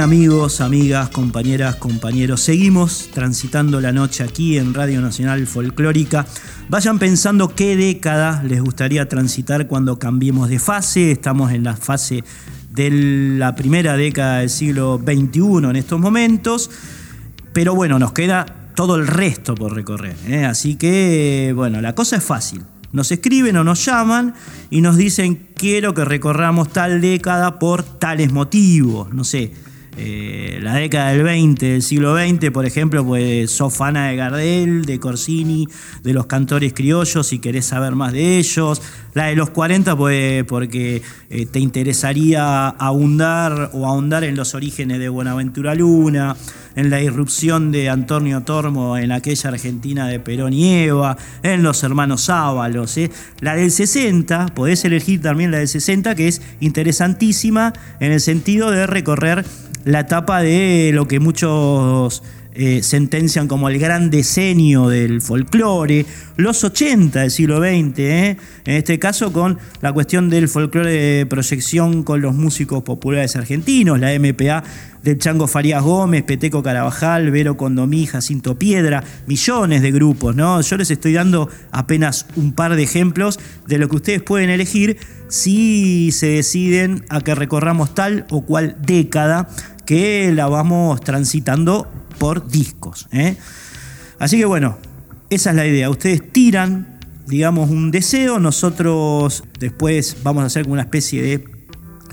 Amigos, 0.00 0.62
amigas, 0.62 1.10
compañeras, 1.10 1.76
compañeros, 1.76 2.40
seguimos 2.40 3.10
transitando 3.12 3.80
la 3.82 3.92
noche 3.92 4.24
aquí 4.24 4.56
en 4.56 4.72
Radio 4.72 5.02
Nacional 5.02 5.46
Folclórica. 5.46 6.26
Vayan 6.70 6.98
pensando 6.98 7.54
qué 7.54 7.76
década 7.76 8.42
les 8.42 8.62
gustaría 8.62 9.08
transitar 9.08 9.66
cuando 9.66 9.98
cambiemos 9.98 10.48
de 10.48 10.58
fase. 10.58 11.10
Estamos 11.10 11.52
en 11.52 11.64
la 11.64 11.76
fase 11.76 12.24
de 12.70 12.90
la 12.90 13.54
primera 13.54 13.96
década 13.96 14.38
del 14.38 14.48
siglo 14.48 14.98
XXI 15.04 15.68
en 15.68 15.76
estos 15.76 16.00
momentos. 16.00 16.70
Pero 17.52 17.74
bueno, 17.74 17.98
nos 17.98 18.12
queda 18.12 18.46
todo 18.74 18.96
el 18.96 19.06
resto 19.06 19.54
por 19.54 19.74
recorrer. 19.74 20.16
¿eh? 20.28 20.46
Así 20.46 20.76
que, 20.76 21.52
bueno, 21.54 21.82
la 21.82 21.94
cosa 21.94 22.16
es 22.16 22.24
fácil. 22.24 22.62
Nos 22.92 23.12
escriben 23.12 23.56
o 23.56 23.64
nos 23.64 23.84
llaman 23.84 24.34
y 24.70 24.80
nos 24.80 24.96
dicen 24.96 25.48
quiero 25.54 25.92
que 25.92 26.04
recorramos 26.04 26.70
tal 26.70 27.02
década 27.02 27.58
por 27.58 27.82
tales 27.82 28.32
motivos. 28.32 29.12
No 29.12 29.24
sé, 29.24 29.52
eh, 30.02 30.58
la 30.62 30.76
década 30.76 31.10
del 31.10 31.22
20, 31.24 31.66
del 31.66 31.82
siglo 31.82 32.16
XX, 32.16 32.50
por 32.50 32.64
ejemplo, 32.64 33.04
pues 33.04 33.50
sos 33.50 33.76
fana 33.76 34.08
de 34.08 34.16
Gardel, 34.16 34.86
de 34.86 34.98
Corsini, 34.98 35.68
de 36.02 36.14
los 36.14 36.24
cantores 36.24 36.72
criollos 36.72 37.34
y 37.34 37.38
querés 37.38 37.66
saber 37.66 37.94
más 37.96 38.14
de 38.14 38.38
ellos. 38.38 38.80
La 39.12 39.26
de 39.26 39.36
los 39.36 39.50
40, 39.50 39.94
pues 39.96 40.44
porque 40.44 41.02
eh, 41.28 41.44
te 41.44 41.58
interesaría 41.58 42.68
ahondar 42.68 43.72
o 43.74 43.86
ahondar 43.86 44.24
en 44.24 44.36
los 44.36 44.54
orígenes 44.54 45.00
de 45.00 45.10
Buenaventura 45.10 45.74
Luna, 45.74 46.34
en 46.76 46.88
la 46.88 47.02
irrupción 47.02 47.70
de 47.70 47.90
Antonio 47.90 48.40
Tormo 48.40 48.96
en 48.96 49.12
aquella 49.12 49.50
Argentina 49.50 50.06
de 50.06 50.18
Perón 50.18 50.54
y 50.54 50.84
Eva, 50.84 51.18
en 51.42 51.62
los 51.62 51.82
hermanos 51.82 52.30
Ábalos. 52.30 52.96
¿eh? 52.96 53.10
La 53.40 53.54
del 53.54 53.70
60, 53.70 54.46
podés 54.54 54.82
elegir 54.86 55.20
también 55.20 55.50
la 55.50 55.58
del 55.58 55.68
60, 55.68 56.14
que 56.14 56.28
es 56.28 56.40
interesantísima 56.60 57.74
en 57.98 58.12
el 58.12 58.20
sentido 58.20 58.70
de 58.70 58.86
recorrer 58.86 59.44
la 59.84 60.00
etapa 60.00 60.42
de 60.42 60.90
lo 60.92 61.06
que 61.06 61.20
muchos 61.20 62.22
eh, 62.52 62.82
sentencian 62.82 63.46
como 63.46 63.68
el 63.68 63.78
gran 63.78 64.10
decenio 64.10 64.88
del 64.88 65.20
folclore, 65.20 66.04
los 66.36 66.64
80 66.64 67.20
del 67.20 67.30
siglo 67.30 67.58
XX, 67.58 67.98
¿eh? 68.00 68.36
en 68.64 68.74
este 68.74 68.98
caso 68.98 69.32
con 69.32 69.58
la 69.80 69.92
cuestión 69.92 70.30
del 70.30 70.48
folclore 70.48 70.92
de 70.92 71.26
proyección 71.26 72.02
con 72.02 72.20
los 72.20 72.34
músicos 72.34 72.82
populares 72.82 73.36
argentinos, 73.36 74.00
la 74.00 74.10
MPA 74.18 74.64
del 75.02 75.18
Chango 75.18 75.46
Farías 75.46 75.82
Gómez, 75.82 76.24
Peteco 76.24 76.62
Carabajal, 76.62 77.30
Vero 77.30 77.56
Condomí, 77.56 78.06
Jacinto 78.06 78.58
Piedra, 78.58 79.04
millones 79.26 79.82
de 79.82 79.92
grupos, 79.92 80.34
¿no? 80.34 80.60
Yo 80.60 80.76
les 80.76 80.90
estoy 80.90 81.12
dando 81.12 81.48
apenas 81.70 82.26
un 82.36 82.52
par 82.52 82.76
de 82.76 82.82
ejemplos 82.82 83.38
de 83.66 83.78
lo 83.78 83.88
que 83.88 83.96
ustedes 83.96 84.22
pueden 84.22 84.50
elegir 84.50 84.98
si 85.28 86.10
se 86.12 86.26
deciden 86.26 87.04
a 87.08 87.20
que 87.20 87.34
recorramos 87.34 87.94
tal 87.94 88.26
o 88.30 88.44
cual 88.44 88.76
década 88.84 89.48
que 89.86 90.32
la 90.32 90.48
vamos 90.48 91.00
transitando 91.00 91.88
por 92.20 92.46
discos. 92.48 93.08
¿eh? 93.12 93.34
Así 94.18 94.36
que 94.36 94.44
bueno, 94.44 94.76
esa 95.30 95.50
es 95.50 95.56
la 95.56 95.66
idea. 95.66 95.88
Ustedes 95.88 96.30
tiran, 96.30 97.00
digamos, 97.26 97.70
un 97.70 97.90
deseo, 97.90 98.38
nosotros 98.38 99.42
después 99.58 100.18
vamos 100.22 100.42
a 100.42 100.46
hacer 100.46 100.64
como 100.64 100.74
una 100.74 100.82
especie 100.82 101.22
de 101.22 101.44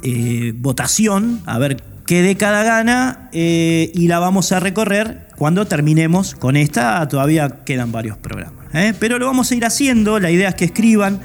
eh, 0.03 0.53
votación, 0.55 1.41
a 1.45 1.59
ver 1.59 1.83
qué 2.05 2.21
década 2.21 2.63
gana, 2.63 3.29
eh, 3.33 3.91
y 3.93 4.07
la 4.07 4.19
vamos 4.19 4.53
a 4.53 4.61
recorrer 4.61 5.27
cuando 5.35 5.67
terminemos 5.67 6.35
con 6.35 6.55
esta. 6.55 7.05
Todavía 7.09 7.65
quedan 7.65 7.91
varios 7.91 8.17
programas. 8.17 8.73
¿eh? 8.73 8.93
Pero 8.97 9.19
lo 9.19 9.25
vamos 9.25 9.51
a 9.51 9.55
ir 9.55 9.65
haciendo, 9.65 10.19
la 10.19 10.31
idea 10.31 10.47
es 10.49 10.55
que 10.55 10.65
escriban 10.65 11.19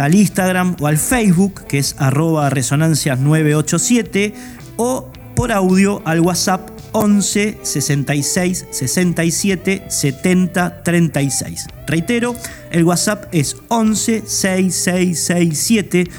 al 0.00 0.14
Instagram 0.14 0.76
o 0.80 0.86
al 0.86 0.96
Facebook, 0.96 1.66
que 1.66 1.78
es 1.78 1.96
arroba 1.98 2.48
resonancias987, 2.50 4.32
o 4.78 5.12
por 5.34 5.52
audio 5.52 6.00
al 6.06 6.20
WhatsApp 6.20 6.75
11 6.96 7.58
66 7.62 8.66
67 8.70 9.84
70 9.90 10.82
36. 10.82 11.66
Reitero, 11.86 12.34
el 12.70 12.84
WhatsApp 12.84 13.26
es 13.32 13.56
11 13.68 14.22
6667 14.26 16.10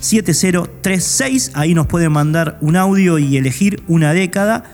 7036. 0.00 1.50
Ahí 1.52 1.74
nos 1.74 1.86
pueden 1.86 2.12
mandar 2.12 2.56
un 2.62 2.76
audio 2.76 3.18
y 3.18 3.36
elegir 3.36 3.82
una 3.88 4.14
década. 4.14 4.64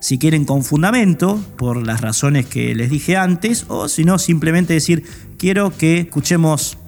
Si 0.00 0.16
quieren 0.16 0.46
con 0.46 0.64
fundamento, 0.64 1.38
por 1.58 1.86
las 1.86 2.00
razones 2.00 2.46
que 2.46 2.74
les 2.74 2.88
dije 2.88 3.18
antes, 3.18 3.66
o 3.68 3.88
si 3.88 4.04
no, 4.04 4.18
simplemente 4.18 4.72
decir, 4.72 5.04
quiero 5.36 5.76
que 5.76 5.98
escuchemos 5.98 6.78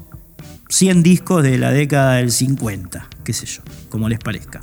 100 0.70 1.02
discos 1.02 1.42
de 1.42 1.58
la 1.58 1.72
década 1.72 2.14
del 2.14 2.32
50, 2.32 3.06
qué 3.22 3.34
sé 3.34 3.44
yo, 3.44 3.60
como 3.90 4.08
les 4.08 4.18
parezca. 4.18 4.62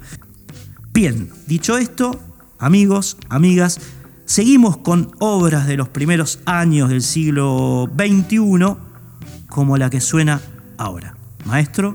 Bien, 0.91 1.30
dicho 1.47 1.78
esto, 1.78 2.31
amigos, 2.62 3.18
amigas, 3.28 3.80
seguimos 4.26 4.78
con 4.78 5.12
obras 5.20 5.68
de 5.68 5.76
los 5.76 5.89
primeros 5.89 6.39
años 6.45 6.89
del 6.89 7.01
siglo 7.01 7.89
XXI, 7.93 8.78
como 9.49 9.78
la 9.78 9.89
que 9.89 9.99
suena 9.99 10.41
ahora. 10.78 11.16
Maestro, 11.45 11.91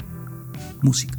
música. 0.82 1.16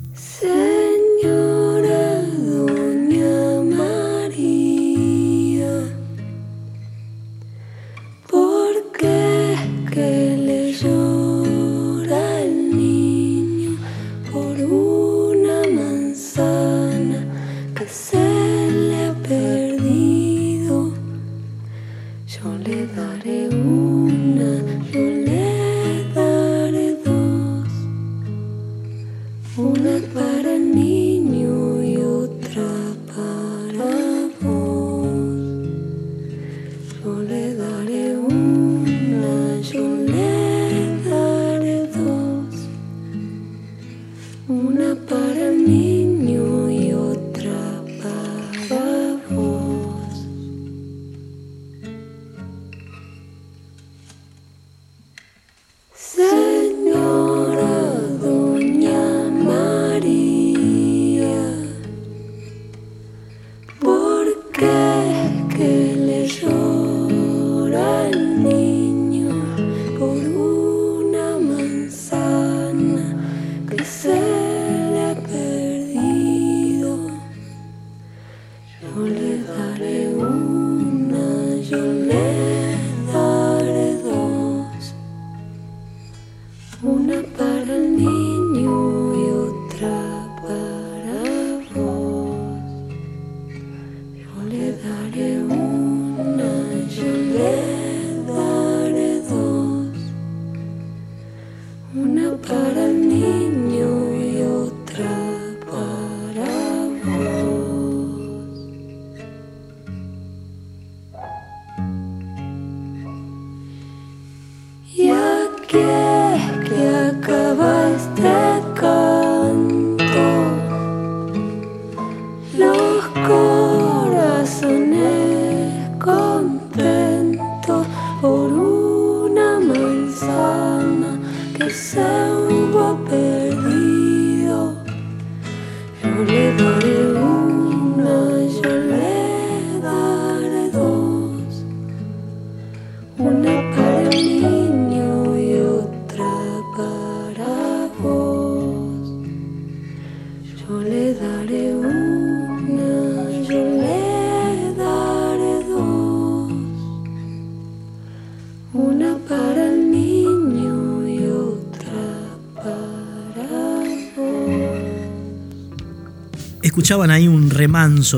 Los 122.97 123.13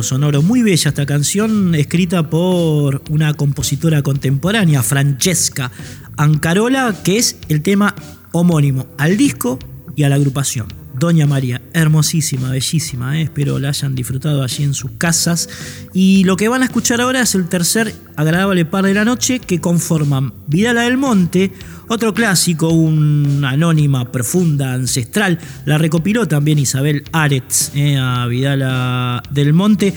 sonoro, 0.04 0.42
muy 0.42 0.62
bella 0.62 0.90
esta 0.90 1.06
canción, 1.06 1.76
escrita 1.76 2.30
por 2.30 3.04
una 3.10 3.34
compositora 3.34 4.02
contemporánea, 4.02 4.84
Francesca 4.84 5.70
Ancarola, 6.16 6.96
que 7.04 7.18
es 7.18 7.38
el 7.50 7.62
tema 7.62 7.94
homónimo 8.32 8.88
al 8.98 9.18
disco 9.18 9.60
y 9.98 10.04
a 10.04 10.10
la 10.10 10.16
agrupación. 10.16 10.79
Doña 11.00 11.26
María, 11.26 11.62
hermosísima, 11.72 12.52
bellísima, 12.52 13.18
eh, 13.18 13.24
espero 13.24 13.58
la 13.58 13.70
hayan 13.70 13.96
disfrutado 13.96 14.44
allí 14.44 14.66
en 14.66 14.74
sus 14.74 14.92
casas. 14.98 15.48
Y 15.94 16.26
lo 16.26 16.36
que 16.36 16.50
van 16.50 16.62
a 16.62 16.66
escuchar 16.66 17.00
ahora 17.00 17.22
es 17.22 17.36
el 17.36 17.48
tercer 17.48 17.96
agradable 18.18 18.66
par 18.66 18.84
de 18.84 18.94
la 18.94 19.06
noche 19.06 19.40
que 19.40 19.62
conforman 19.62 20.34
Vidala 20.48 20.82
del 20.82 20.98
Monte, 20.98 21.54
otro 21.88 22.14
clásico, 22.14 22.68
una 22.68 23.52
anónima, 23.52 24.12
profunda, 24.12 24.74
ancestral. 24.74 25.40
La 25.66 25.78
recopiló 25.78 26.28
también 26.28 26.60
Isabel 26.60 27.06
Aretz 27.14 27.72
eh, 27.76 27.98
a 27.98 28.28
Vidala 28.28 29.24
del 29.32 29.54
Monte. 29.54 29.94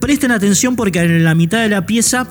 Presten 0.00 0.30
atención 0.30 0.76
porque 0.76 1.00
en 1.00 1.24
la 1.24 1.34
mitad 1.34 1.62
de 1.62 1.68
la 1.68 1.84
pieza 1.84 2.28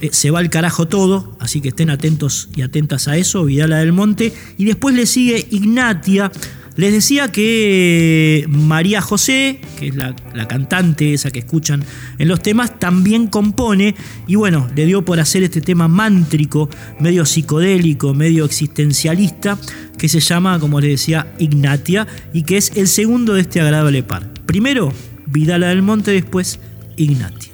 eh, 0.00 0.10
se 0.12 0.30
va 0.30 0.38
al 0.38 0.50
carajo 0.50 0.86
todo, 0.86 1.36
así 1.40 1.60
que 1.60 1.70
estén 1.70 1.90
atentos 1.90 2.50
y 2.54 2.62
atentas 2.62 3.08
a 3.08 3.16
eso, 3.16 3.44
Vidala 3.44 3.78
del 3.78 3.92
Monte. 3.92 4.32
Y 4.58 4.64
después 4.64 4.94
le 4.94 5.06
sigue 5.06 5.48
Ignatia 5.50 6.30
les 6.76 6.92
decía 6.92 7.30
que 7.30 8.46
María 8.48 9.00
José, 9.00 9.60
que 9.78 9.88
es 9.88 9.94
la, 9.94 10.14
cantante 10.48 11.14
esa 11.14 11.30
que 11.30 11.38
escuchan 11.38 11.84
en 12.18 12.28
los 12.28 12.42
temas, 12.42 12.78
también 12.78 13.28
compone 13.28 13.94
y 14.26 14.34
bueno, 14.34 14.68
le 14.74 14.84
dio 14.86 15.04
por 15.04 15.20
hacer 15.20 15.44
este 15.44 15.60
tema 15.60 15.86
mántrico, 15.86 16.68
medio 16.98 17.24
psicodélico, 17.24 18.12
medio 18.12 18.44
existencialista, 18.44 19.56
que 19.96 20.08
se 20.08 20.20
llama, 20.20 20.58
como 20.58 20.80
les 20.80 20.90
decía, 20.90 21.32
Ignatia 21.38 22.08
y 22.32 22.42
que 22.42 22.56
es 22.56 22.72
el 22.74 22.88
segundo 22.88 23.34
de 23.34 23.42
este 23.42 23.60
agradable 23.60 24.02
par. 24.02 24.28
Primero, 24.44 24.92
Vidala 25.26 25.68
del 25.68 25.82
Monte, 25.82 26.10
después 26.10 26.58
Ignatia. 26.96 27.53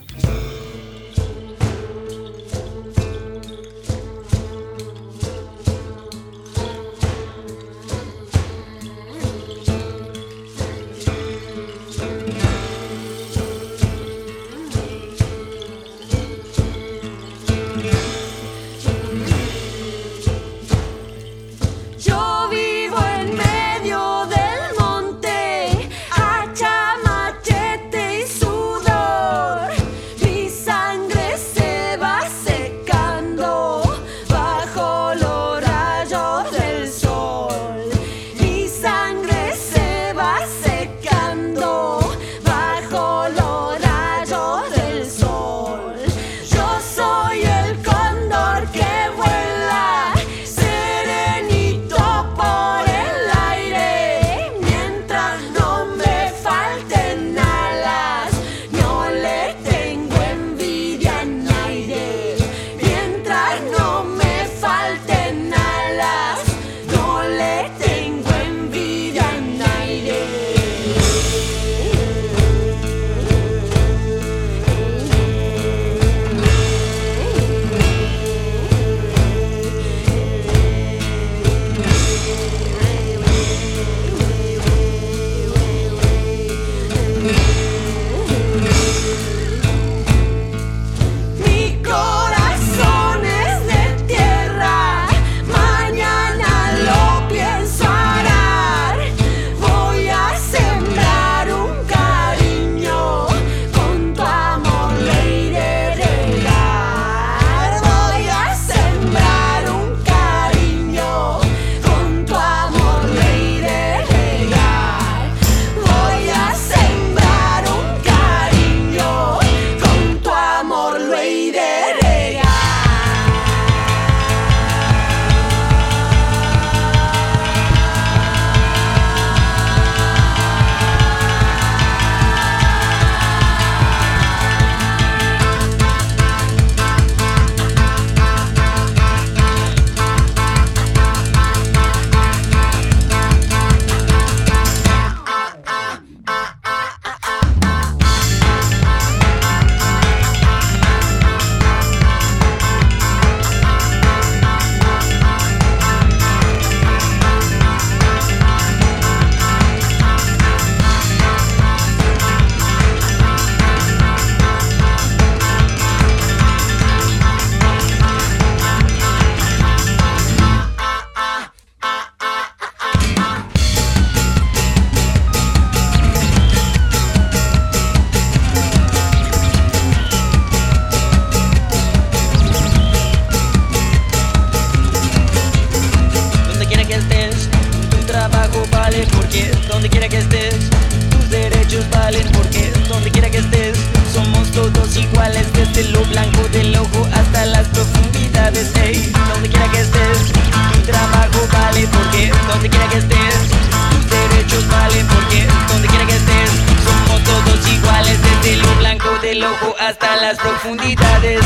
hasta 209.91 210.17
las 210.17 210.39
profundidades. 210.39 211.41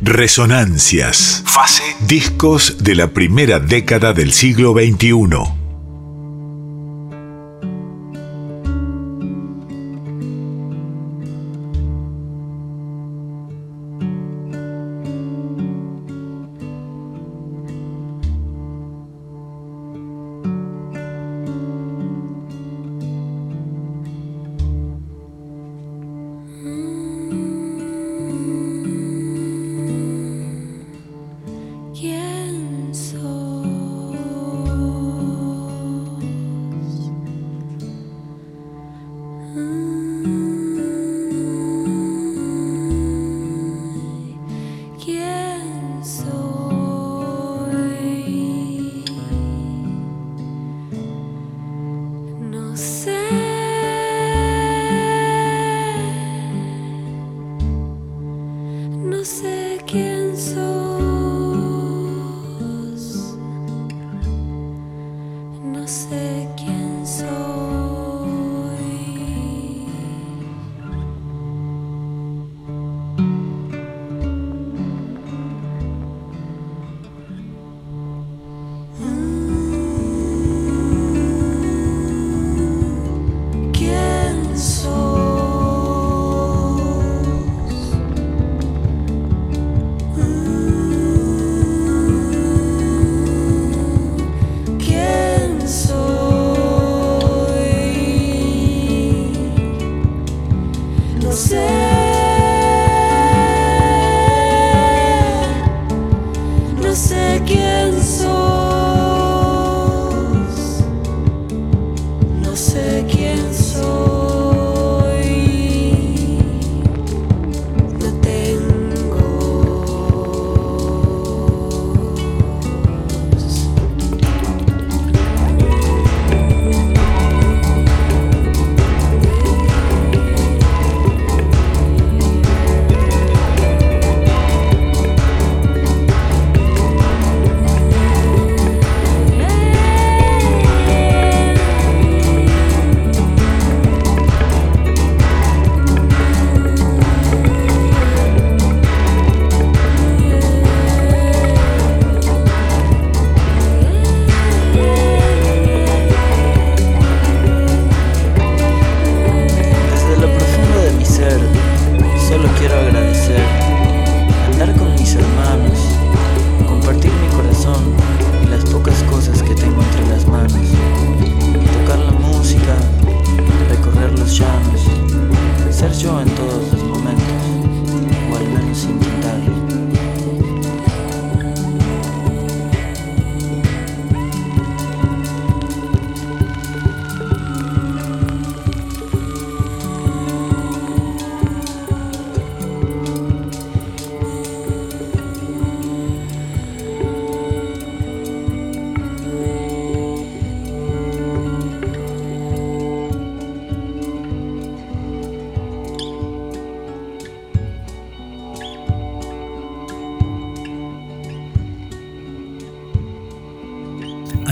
Resonancias. 0.00 1.42
Fase. 1.44 1.84
Discos 2.00 2.82
de 2.82 2.94
la 2.94 3.08
primera 3.08 3.60
década 3.60 4.14
del 4.14 4.32
siglo 4.32 4.72
XXI. 4.72 5.61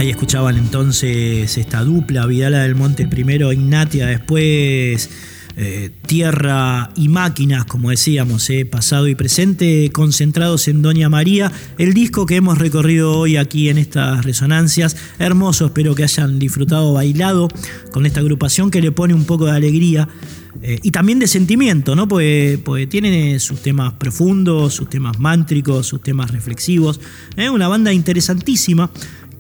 Ahí 0.01 0.09
escuchaban 0.09 0.57
entonces 0.57 1.59
esta 1.59 1.85
dupla, 1.85 2.25
Vidala 2.25 2.63
del 2.63 2.75
Monte 2.75 3.07
primero, 3.07 3.53
Ignatia 3.53 4.07
después, 4.07 5.11
eh, 5.59 5.91
Tierra 6.07 6.89
y 6.97 7.11
Máquinas, 7.11 7.67
como 7.67 7.91
decíamos, 7.91 8.49
eh, 8.49 8.65
pasado 8.65 9.09
y 9.09 9.15
presente, 9.15 9.91
concentrados 9.93 10.69
en 10.69 10.81
Doña 10.81 11.11
María, 11.11 11.53
el 11.77 11.93
disco 11.93 12.25
que 12.25 12.37
hemos 12.37 12.57
recorrido 12.57 13.13
hoy 13.13 13.37
aquí 13.37 13.69
en 13.69 13.77
estas 13.77 14.25
resonancias, 14.25 14.97
hermoso, 15.19 15.67
espero 15.67 15.95
que 15.95 16.05
hayan 16.05 16.39
disfrutado, 16.39 16.95
bailado 16.95 17.49
con 17.93 18.07
esta 18.07 18.21
agrupación 18.21 18.71
que 18.71 18.81
le 18.81 18.93
pone 18.93 19.13
un 19.13 19.27
poco 19.27 19.45
de 19.45 19.53
alegría. 19.53 20.09
eh, 20.63 20.81
y 20.83 20.91
también 20.91 21.19
de 21.21 21.29
sentimiento, 21.29 21.95
¿no? 21.95 22.09
Porque, 22.09 22.59
tiene 22.91 23.39
sus 23.39 23.63
temas 23.63 23.93
profundos, 23.95 24.75
sus 24.75 24.91
temas 24.91 25.19
mántricos, 25.19 25.87
sus 25.87 26.03
temas 26.03 26.33
reflexivos. 26.33 27.01
¿eh? 27.37 27.49
Una 27.49 27.69
banda 27.69 27.93
interesantísima 27.93 28.91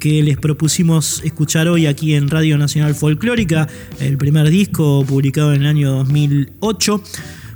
que 0.00 0.22
les 0.22 0.38
propusimos 0.38 1.20
escuchar 1.24 1.68
hoy 1.68 1.86
aquí 1.86 2.14
en 2.14 2.28
Radio 2.28 2.58
Nacional 2.58 2.94
Folclórica, 2.96 3.68
el 4.00 4.16
primer 4.16 4.48
disco 4.48 5.04
publicado 5.06 5.52
en 5.52 5.60
el 5.60 5.68
año 5.68 5.92
2008. 5.92 7.02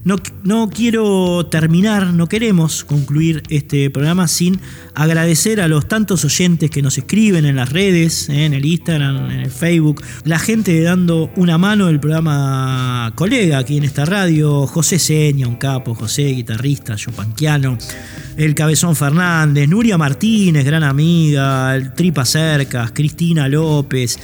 No, 0.04 0.16
no 0.42 0.68
quiero 0.68 1.46
terminar, 1.46 2.12
no 2.12 2.26
queremos 2.26 2.84
concluir 2.84 3.42
este 3.48 3.88
programa 3.88 4.28
sin 4.28 4.60
agradecer 4.94 5.62
a 5.62 5.68
los 5.68 5.88
tantos 5.88 6.26
oyentes 6.26 6.70
que 6.70 6.82
nos 6.82 6.98
escriben 6.98 7.46
en 7.46 7.56
las 7.56 7.72
redes, 7.72 8.28
eh, 8.28 8.44
en 8.44 8.52
el 8.52 8.66
Instagram, 8.66 9.30
en 9.30 9.40
el 9.40 9.50
Facebook, 9.50 10.02
la 10.24 10.38
gente 10.38 10.78
dando 10.82 11.30
una 11.36 11.56
mano 11.56 11.88
el 11.88 12.00
programa 12.00 13.12
colega 13.14 13.56
aquí 13.56 13.78
en 13.78 13.84
esta 13.84 14.04
radio, 14.04 14.66
José 14.66 14.98
Seña, 14.98 15.48
un 15.48 15.56
capo, 15.56 15.94
José, 15.94 16.24
guitarrista, 16.24 16.96
yupanquiano, 16.96 17.78
el 18.36 18.54
Cabezón 18.54 18.96
Fernández, 18.96 19.66
Nuria 19.70 19.96
Martínez, 19.96 20.66
gran 20.66 20.82
amiga, 20.82 21.74
el 21.74 21.94
Tripa 21.94 22.26
Cercas, 22.26 22.92
Cristina 22.92 23.48
López, 23.48 24.18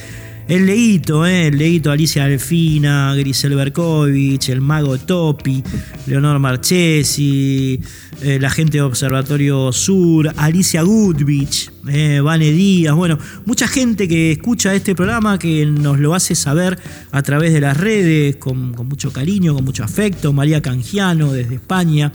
el 0.47 0.65
Leito, 0.65 1.25
eh, 1.25 1.47
el 1.47 1.57
Leito 1.57 1.91
Alicia 1.91 2.25
Alfina, 2.25 3.15
Grisel 3.15 3.55
Berkovich, 3.55 4.49
el 4.49 4.61
Mago 4.61 4.97
Topi, 4.97 5.63
Leonor 6.07 6.39
Marchesi, 6.39 7.79
eh, 8.21 8.37
la 8.39 8.49
gente 8.49 8.77
de 8.77 8.81
Observatorio 8.83 9.71
Sur, 9.71 10.31
Alicia 10.37 10.83
Goodrich, 10.83 11.71
eh, 11.87 12.19
Vane 12.21 12.51
Díaz, 12.51 12.95
bueno, 12.95 13.17
mucha 13.45 13.67
gente 13.67 14.07
que 14.07 14.33
escucha 14.33 14.73
este 14.73 14.93
programa 14.95 15.39
que 15.39 15.65
nos 15.65 15.99
lo 15.99 16.13
hace 16.13 16.35
saber 16.35 16.77
a 17.11 17.21
través 17.23 17.53
de 17.53 17.61
las 17.61 17.77
redes, 17.77 18.35
con, 18.35 18.71
mucho 18.87 19.11
cariño, 19.11 19.53
con 19.55 19.63
mucho 19.63 19.83
afecto, 19.83 20.33
María 20.33 20.61
Cangiano 20.61 21.31
desde 21.31 21.55
España. 21.55 22.11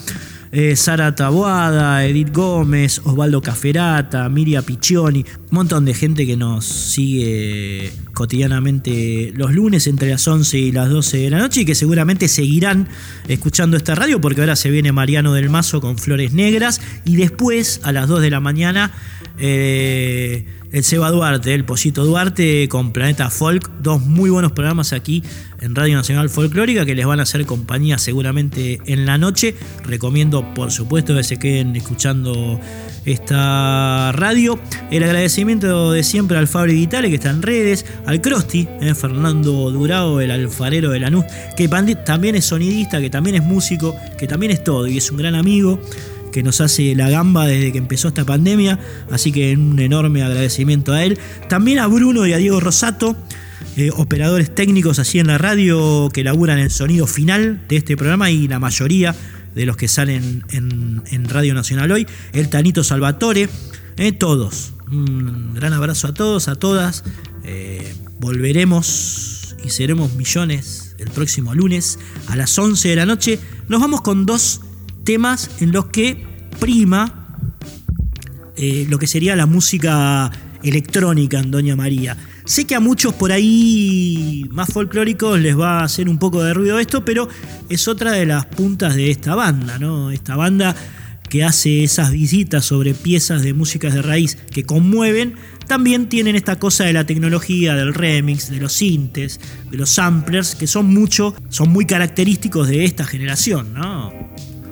eh, 0.53 0.77
Sara 0.77 1.15
Taboada, 1.15 2.05
Edith 2.07 2.33
Gómez, 2.33 3.01
Osvaldo 3.05 3.43
Caferata, 3.43 4.29
Miria 4.29 4.63
Piccioni, 4.63 5.25
un 5.51 5.55
montón 5.57 5.85
de 5.85 5.95
gente 5.95 6.27
que 6.27 6.37
nos 6.37 6.65
sigue 6.65 7.93
cotidianamente 8.13 9.33
los 9.37 9.53
lunes 9.53 9.87
entre 9.87 10.11
las 10.11 10.27
11 10.27 10.59
y 10.59 10.73
las 10.73 10.89
12 10.91 11.19
de 11.19 11.31
la 11.31 11.39
noche 11.39 11.61
y 11.61 11.65
que 11.65 11.77
seguramente 11.77 12.27
seguirán 12.27 12.89
escuchando 13.29 13.77
esta 13.77 13.95
radio 13.95 14.21
porque 14.21 14.41
ahora 14.41 14.57
se 14.57 14.71
viene 14.71 14.91
Mariano 14.91 15.33
del 15.35 15.49
Mazo 15.49 15.81
con 15.81 15.99
Flores 15.99 16.33
Negras 16.33 16.81
y 17.05 17.17
después 17.17 17.81
a 17.85 17.93
las 17.93 18.09
2 18.09 18.23
de 18.23 18.31
la 18.31 18.41
mañana 18.41 18.91
eh, 19.39 20.47
el 20.73 20.85
Seba 20.85 21.11
Duarte, 21.11 21.55
el 21.55 21.65
Pollito 21.65 22.05
Duarte 22.05 22.69
con 22.69 22.93
Planeta 22.93 23.31
Folk, 23.31 23.71
dos 23.81 24.03
muy 24.03 24.31
buenos 24.31 24.53
programas 24.53 24.93
aquí 24.93 25.23
en 25.61 25.75
Radio 25.75 25.97
Nacional 25.97 26.29
Folclórica 26.29 26.85
que 26.85 26.95
les 26.95 27.07
van 27.07 27.21
a 27.21 27.23
hacer 27.23 27.47
compañía 27.47 27.99
seguramente 27.99 28.81
en 28.87 29.07
la 29.07 29.17
noche. 29.17 29.55
Recomiendo 29.85 30.55
por 30.55 30.73
supuesto 30.73 31.15
que 31.15 31.23
se 31.23 31.39
queden 31.39 31.77
escuchando 31.77 32.61
esta 33.07 34.13
radio. 34.13 34.59
El 34.91 35.05
agradecimiento 35.05 35.93
de 35.93 36.03
siempre 36.03 36.37
al 36.37 36.49
Fabri 36.49 36.75
Vitale 36.75 37.09
que 37.09 37.15
está 37.15 37.31
en 37.31 37.43
redes, 37.43 37.87
al 38.05 38.21
Crosti, 38.21 38.69
eh, 38.81 38.95
Fernando 38.95 39.71
Durao, 39.71 40.21
el 40.21 40.31
alfarero 40.31 40.91
de 40.91 41.01
Lanús, 41.01 41.25
que 41.57 41.69
también 42.05 42.35
es 42.35 42.45
sonidista, 42.45 43.01
que 43.01 43.09
también 43.09 43.37
es 43.37 43.43
músico, 43.43 43.97
que 44.19 44.27
también 44.27 44.53
es 44.53 44.63
todo 44.63 44.87
y 44.87 44.99
es 44.99 45.11
un 45.11 45.19
gran 45.19 45.35
amigo 45.35 45.81
que 46.33 46.43
nos 46.43 46.61
hace 46.61 46.95
la 46.95 47.09
gamba 47.09 47.47
desde 47.47 47.73
que 47.73 47.79
empezó 47.79 48.09
esta 48.09 48.25
pandemia, 48.25 48.79
así 49.11 49.33
que 49.33 49.55
un 49.57 49.79
enorme 49.79 50.23
agradecimiento 50.23 50.93
a 50.93 51.03
él. 51.03 51.19
También 51.49 51.79
a 51.79 51.87
Bruno 51.87 52.27
y 52.27 52.35
a 52.35 52.37
Diego 52.37 52.61
Rosato, 52.61 53.17
eh, 53.77 53.91
operadores 53.97 54.55
técnicos 54.55 54.99
así 54.99 55.19
en 55.19 55.29
la 55.29 55.39
radio 55.39 56.11
que 56.13 56.25
laburan 56.25 56.59
el 56.59 56.71
sonido 56.71 57.07
final 57.07 57.63
de 57.69 57.77
este 57.77 57.97
programa 57.97 58.31
y 58.31 58.49
la 58.49 58.59
mayoría 58.59 59.15
de 59.57 59.65
los 59.65 59.77
que 59.77 59.89
salen 59.89 60.45
en, 60.51 61.29
Radio 61.29 61.55
Nacional 61.55 61.91
hoy, 61.91 62.07
el 62.33 62.51
Tanito 62.51 62.85
Salvatore, 62.85 63.49
eh, 63.97 64.13
todos, 64.13 64.75
Un 64.93 65.55
gran 65.55 65.73
abrazo 65.73 66.09
a 66.09 66.15
todos, 66.15 66.49
a 66.49 66.55
todas. 66.55 67.05
Eh, 67.43 67.95
volveremos 68.21 69.57
y 69.65 69.71
seremos 69.71 70.15
millones 70.15 70.95
el 70.99 71.11
próximo 71.11 71.55
lunes 71.55 71.99
a 72.29 72.37
las 72.37 72.57
11 72.59 72.91
de 72.91 72.97
la 72.97 73.07
noche. 73.07 73.41
Nos 73.69 73.81
vamos 73.81 74.03
con 74.03 74.27
dos 74.27 74.61
temas 75.05 75.51
en 75.61 75.73
los 75.73 75.87
que 75.87 76.25
prima 76.61 77.39
eh, 78.57 78.87
lo 78.91 78.99
que 78.99 79.07
sería 79.07 79.37
la 79.37 79.47
música 79.47 80.31
electrónica 80.63 81.41
en 81.41 81.51
Doña 81.51 81.77
María. 81.77 82.17
Sé 82.47 82.65
que 82.65 82.77
a 82.77 82.81
muchos 82.81 83.13
por 83.13 83.33
ahí 83.33 84.47
más 84.53 84.73
folclóricos 84.73 85.41
les 85.41 85.59
va 85.59 85.81
a 85.81 85.85
hacer 85.85 86.09
un 86.09 86.17
poco 86.17 86.45
de 86.45 86.55
ruido 86.55 86.79
esto, 86.79 87.05
pero 87.05 87.29
es 87.69 87.89
otra 87.89 88.13
de 88.13 88.25
las 88.25 88.47
puntas 88.47 88.95
de 88.95 89.11
esta 89.11 89.35
banda, 89.35 89.81
¿no? 89.81 90.13
Esta 90.13 90.37
banda 90.37 90.77
que 91.29 91.43
hace 91.43 91.83
esas 91.83 92.13
visitas 92.13 92.65
sobre 92.65 92.95
piezas 92.95 93.43
de 93.43 93.53
músicas 93.53 93.95
de 93.95 94.01
raíz 94.01 94.37
que 94.37 94.63
conmueven, 94.63 95.35
también 95.67 96.09
tienen 96.09 96.37
esta 96.37 96.57
cosa 96.57 96.85
de 96.85 96.93
la 96.93 97.05
tecnología, 97.05 97.75
del 97.75 97.93
remix, 97.93 98.49
de 98.49 98.61
los 98.61 98.75
sintes, 98.75 99.41
de 99.69 99.77
los 99.77 99.91
samplers, 99.91 100.55
que 100.55 100.69
son 100.69 100.87
mucho, 100.87 101.35
son 101.49 101.71
muy 101.71 101.85
característicos 101.85 102.69
de 102.69 102.85
esta 102.85 103.05
generación, 103.05 103.75
¿no? 103.75 104.13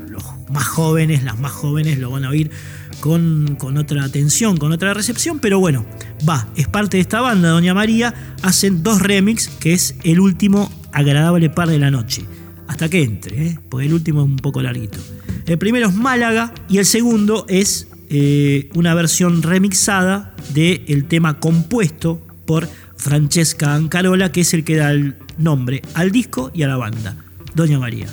Los 0.08 0.22
más 0.48 0.68
jóvenes, 0.68 1.24
las 1.24 1.40
más 1.40 1.50
jóvenes 1.50 1.98
lo 1.98 2.12
van 2.12 2.24
a 2.24 2.30
oír 2.30 2.52
con, 3.00 3.58
otra 3.76 4.04
atención, 4.04 4.56
con 4.56 4.72
otra 4.72 4.94
recepción, 4.94 5.38
pero 5.38 5.58
bueno, 5.58 5.84
va, 6.28 6.48
es 6.56 6.68
parte 6.68 6.96
de 6.96 7.02
esta 7.02 7.20
banda, 7.20 7.50
Doña 7.50 7.74
María, 7.74 8.14
hacen 8.42 8.82
dos 8.82 9.02
remix, 9.02 9.48
que 9.48 9.72
es 9.72 9.96
el 10.04 10.20
último 10.20 10.70
agradable 10.92 11.50
par 11.50 11.68
de 11.68 11.78
la 11.78 11.90
noche, 11.90 12.24
hasta 12.68 12.88
que 12.88 13.02
entre, 13.02 13.46
¿eh? 13.46 13.58
porque 13.68 13.86
el 13.86 13.94
último 13.94 14.22
es 14.22 14.26
un 14.26 14.36
poco 14.36 14.62
larguito. 14.62 14.98
El 15.46 15.58
primero 15.58 15.88
es 15.88 15.94
Málaga 15.94 16.54
y 16.68 16.78
el 16.78 16.86
segundo 16.86 17.44
es 17.48 17.88
eh, 18.08 18.70
una 18.74 18.94
versión 18.94 19.42
remixada 19.42 20.34
del 20.54 21.04
tema 21.06 21.40
compuesto 21.40 22.20
por 22.46 22.68
Francesca 22.96 23.74
Ancarola, 23.74 24.32
que 24.32 24.42
es 24.42 24.54
el 24.54 24.64
que 24.64 24.76
da 24.76 24.90
el 24.90 25.16
nombre 25.36 25.82
al 25.94 26.10
disco 26.10 26.50
y 26.54 26.62
a 26.62 26.68
la 26.68 26.76
banda, 26.76 27.16
Doña 27.54 27.78
María. 27.78 28.06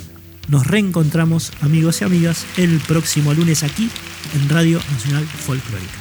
Nos 0.48 0.68
reencontramos, 0.68 1.52
amigos 1.62 2.02
y 2.02 2.06
amigas, 2.06 2.46
el 2.58 2.80
próximo 2.80 3.34
lunes 3.34 3.64
aquí 3.64 3.90
en 4.34 4.50
Radio 4.50 4.80
Nacional 4.92 5.26
Folclórica. 5.26 6.01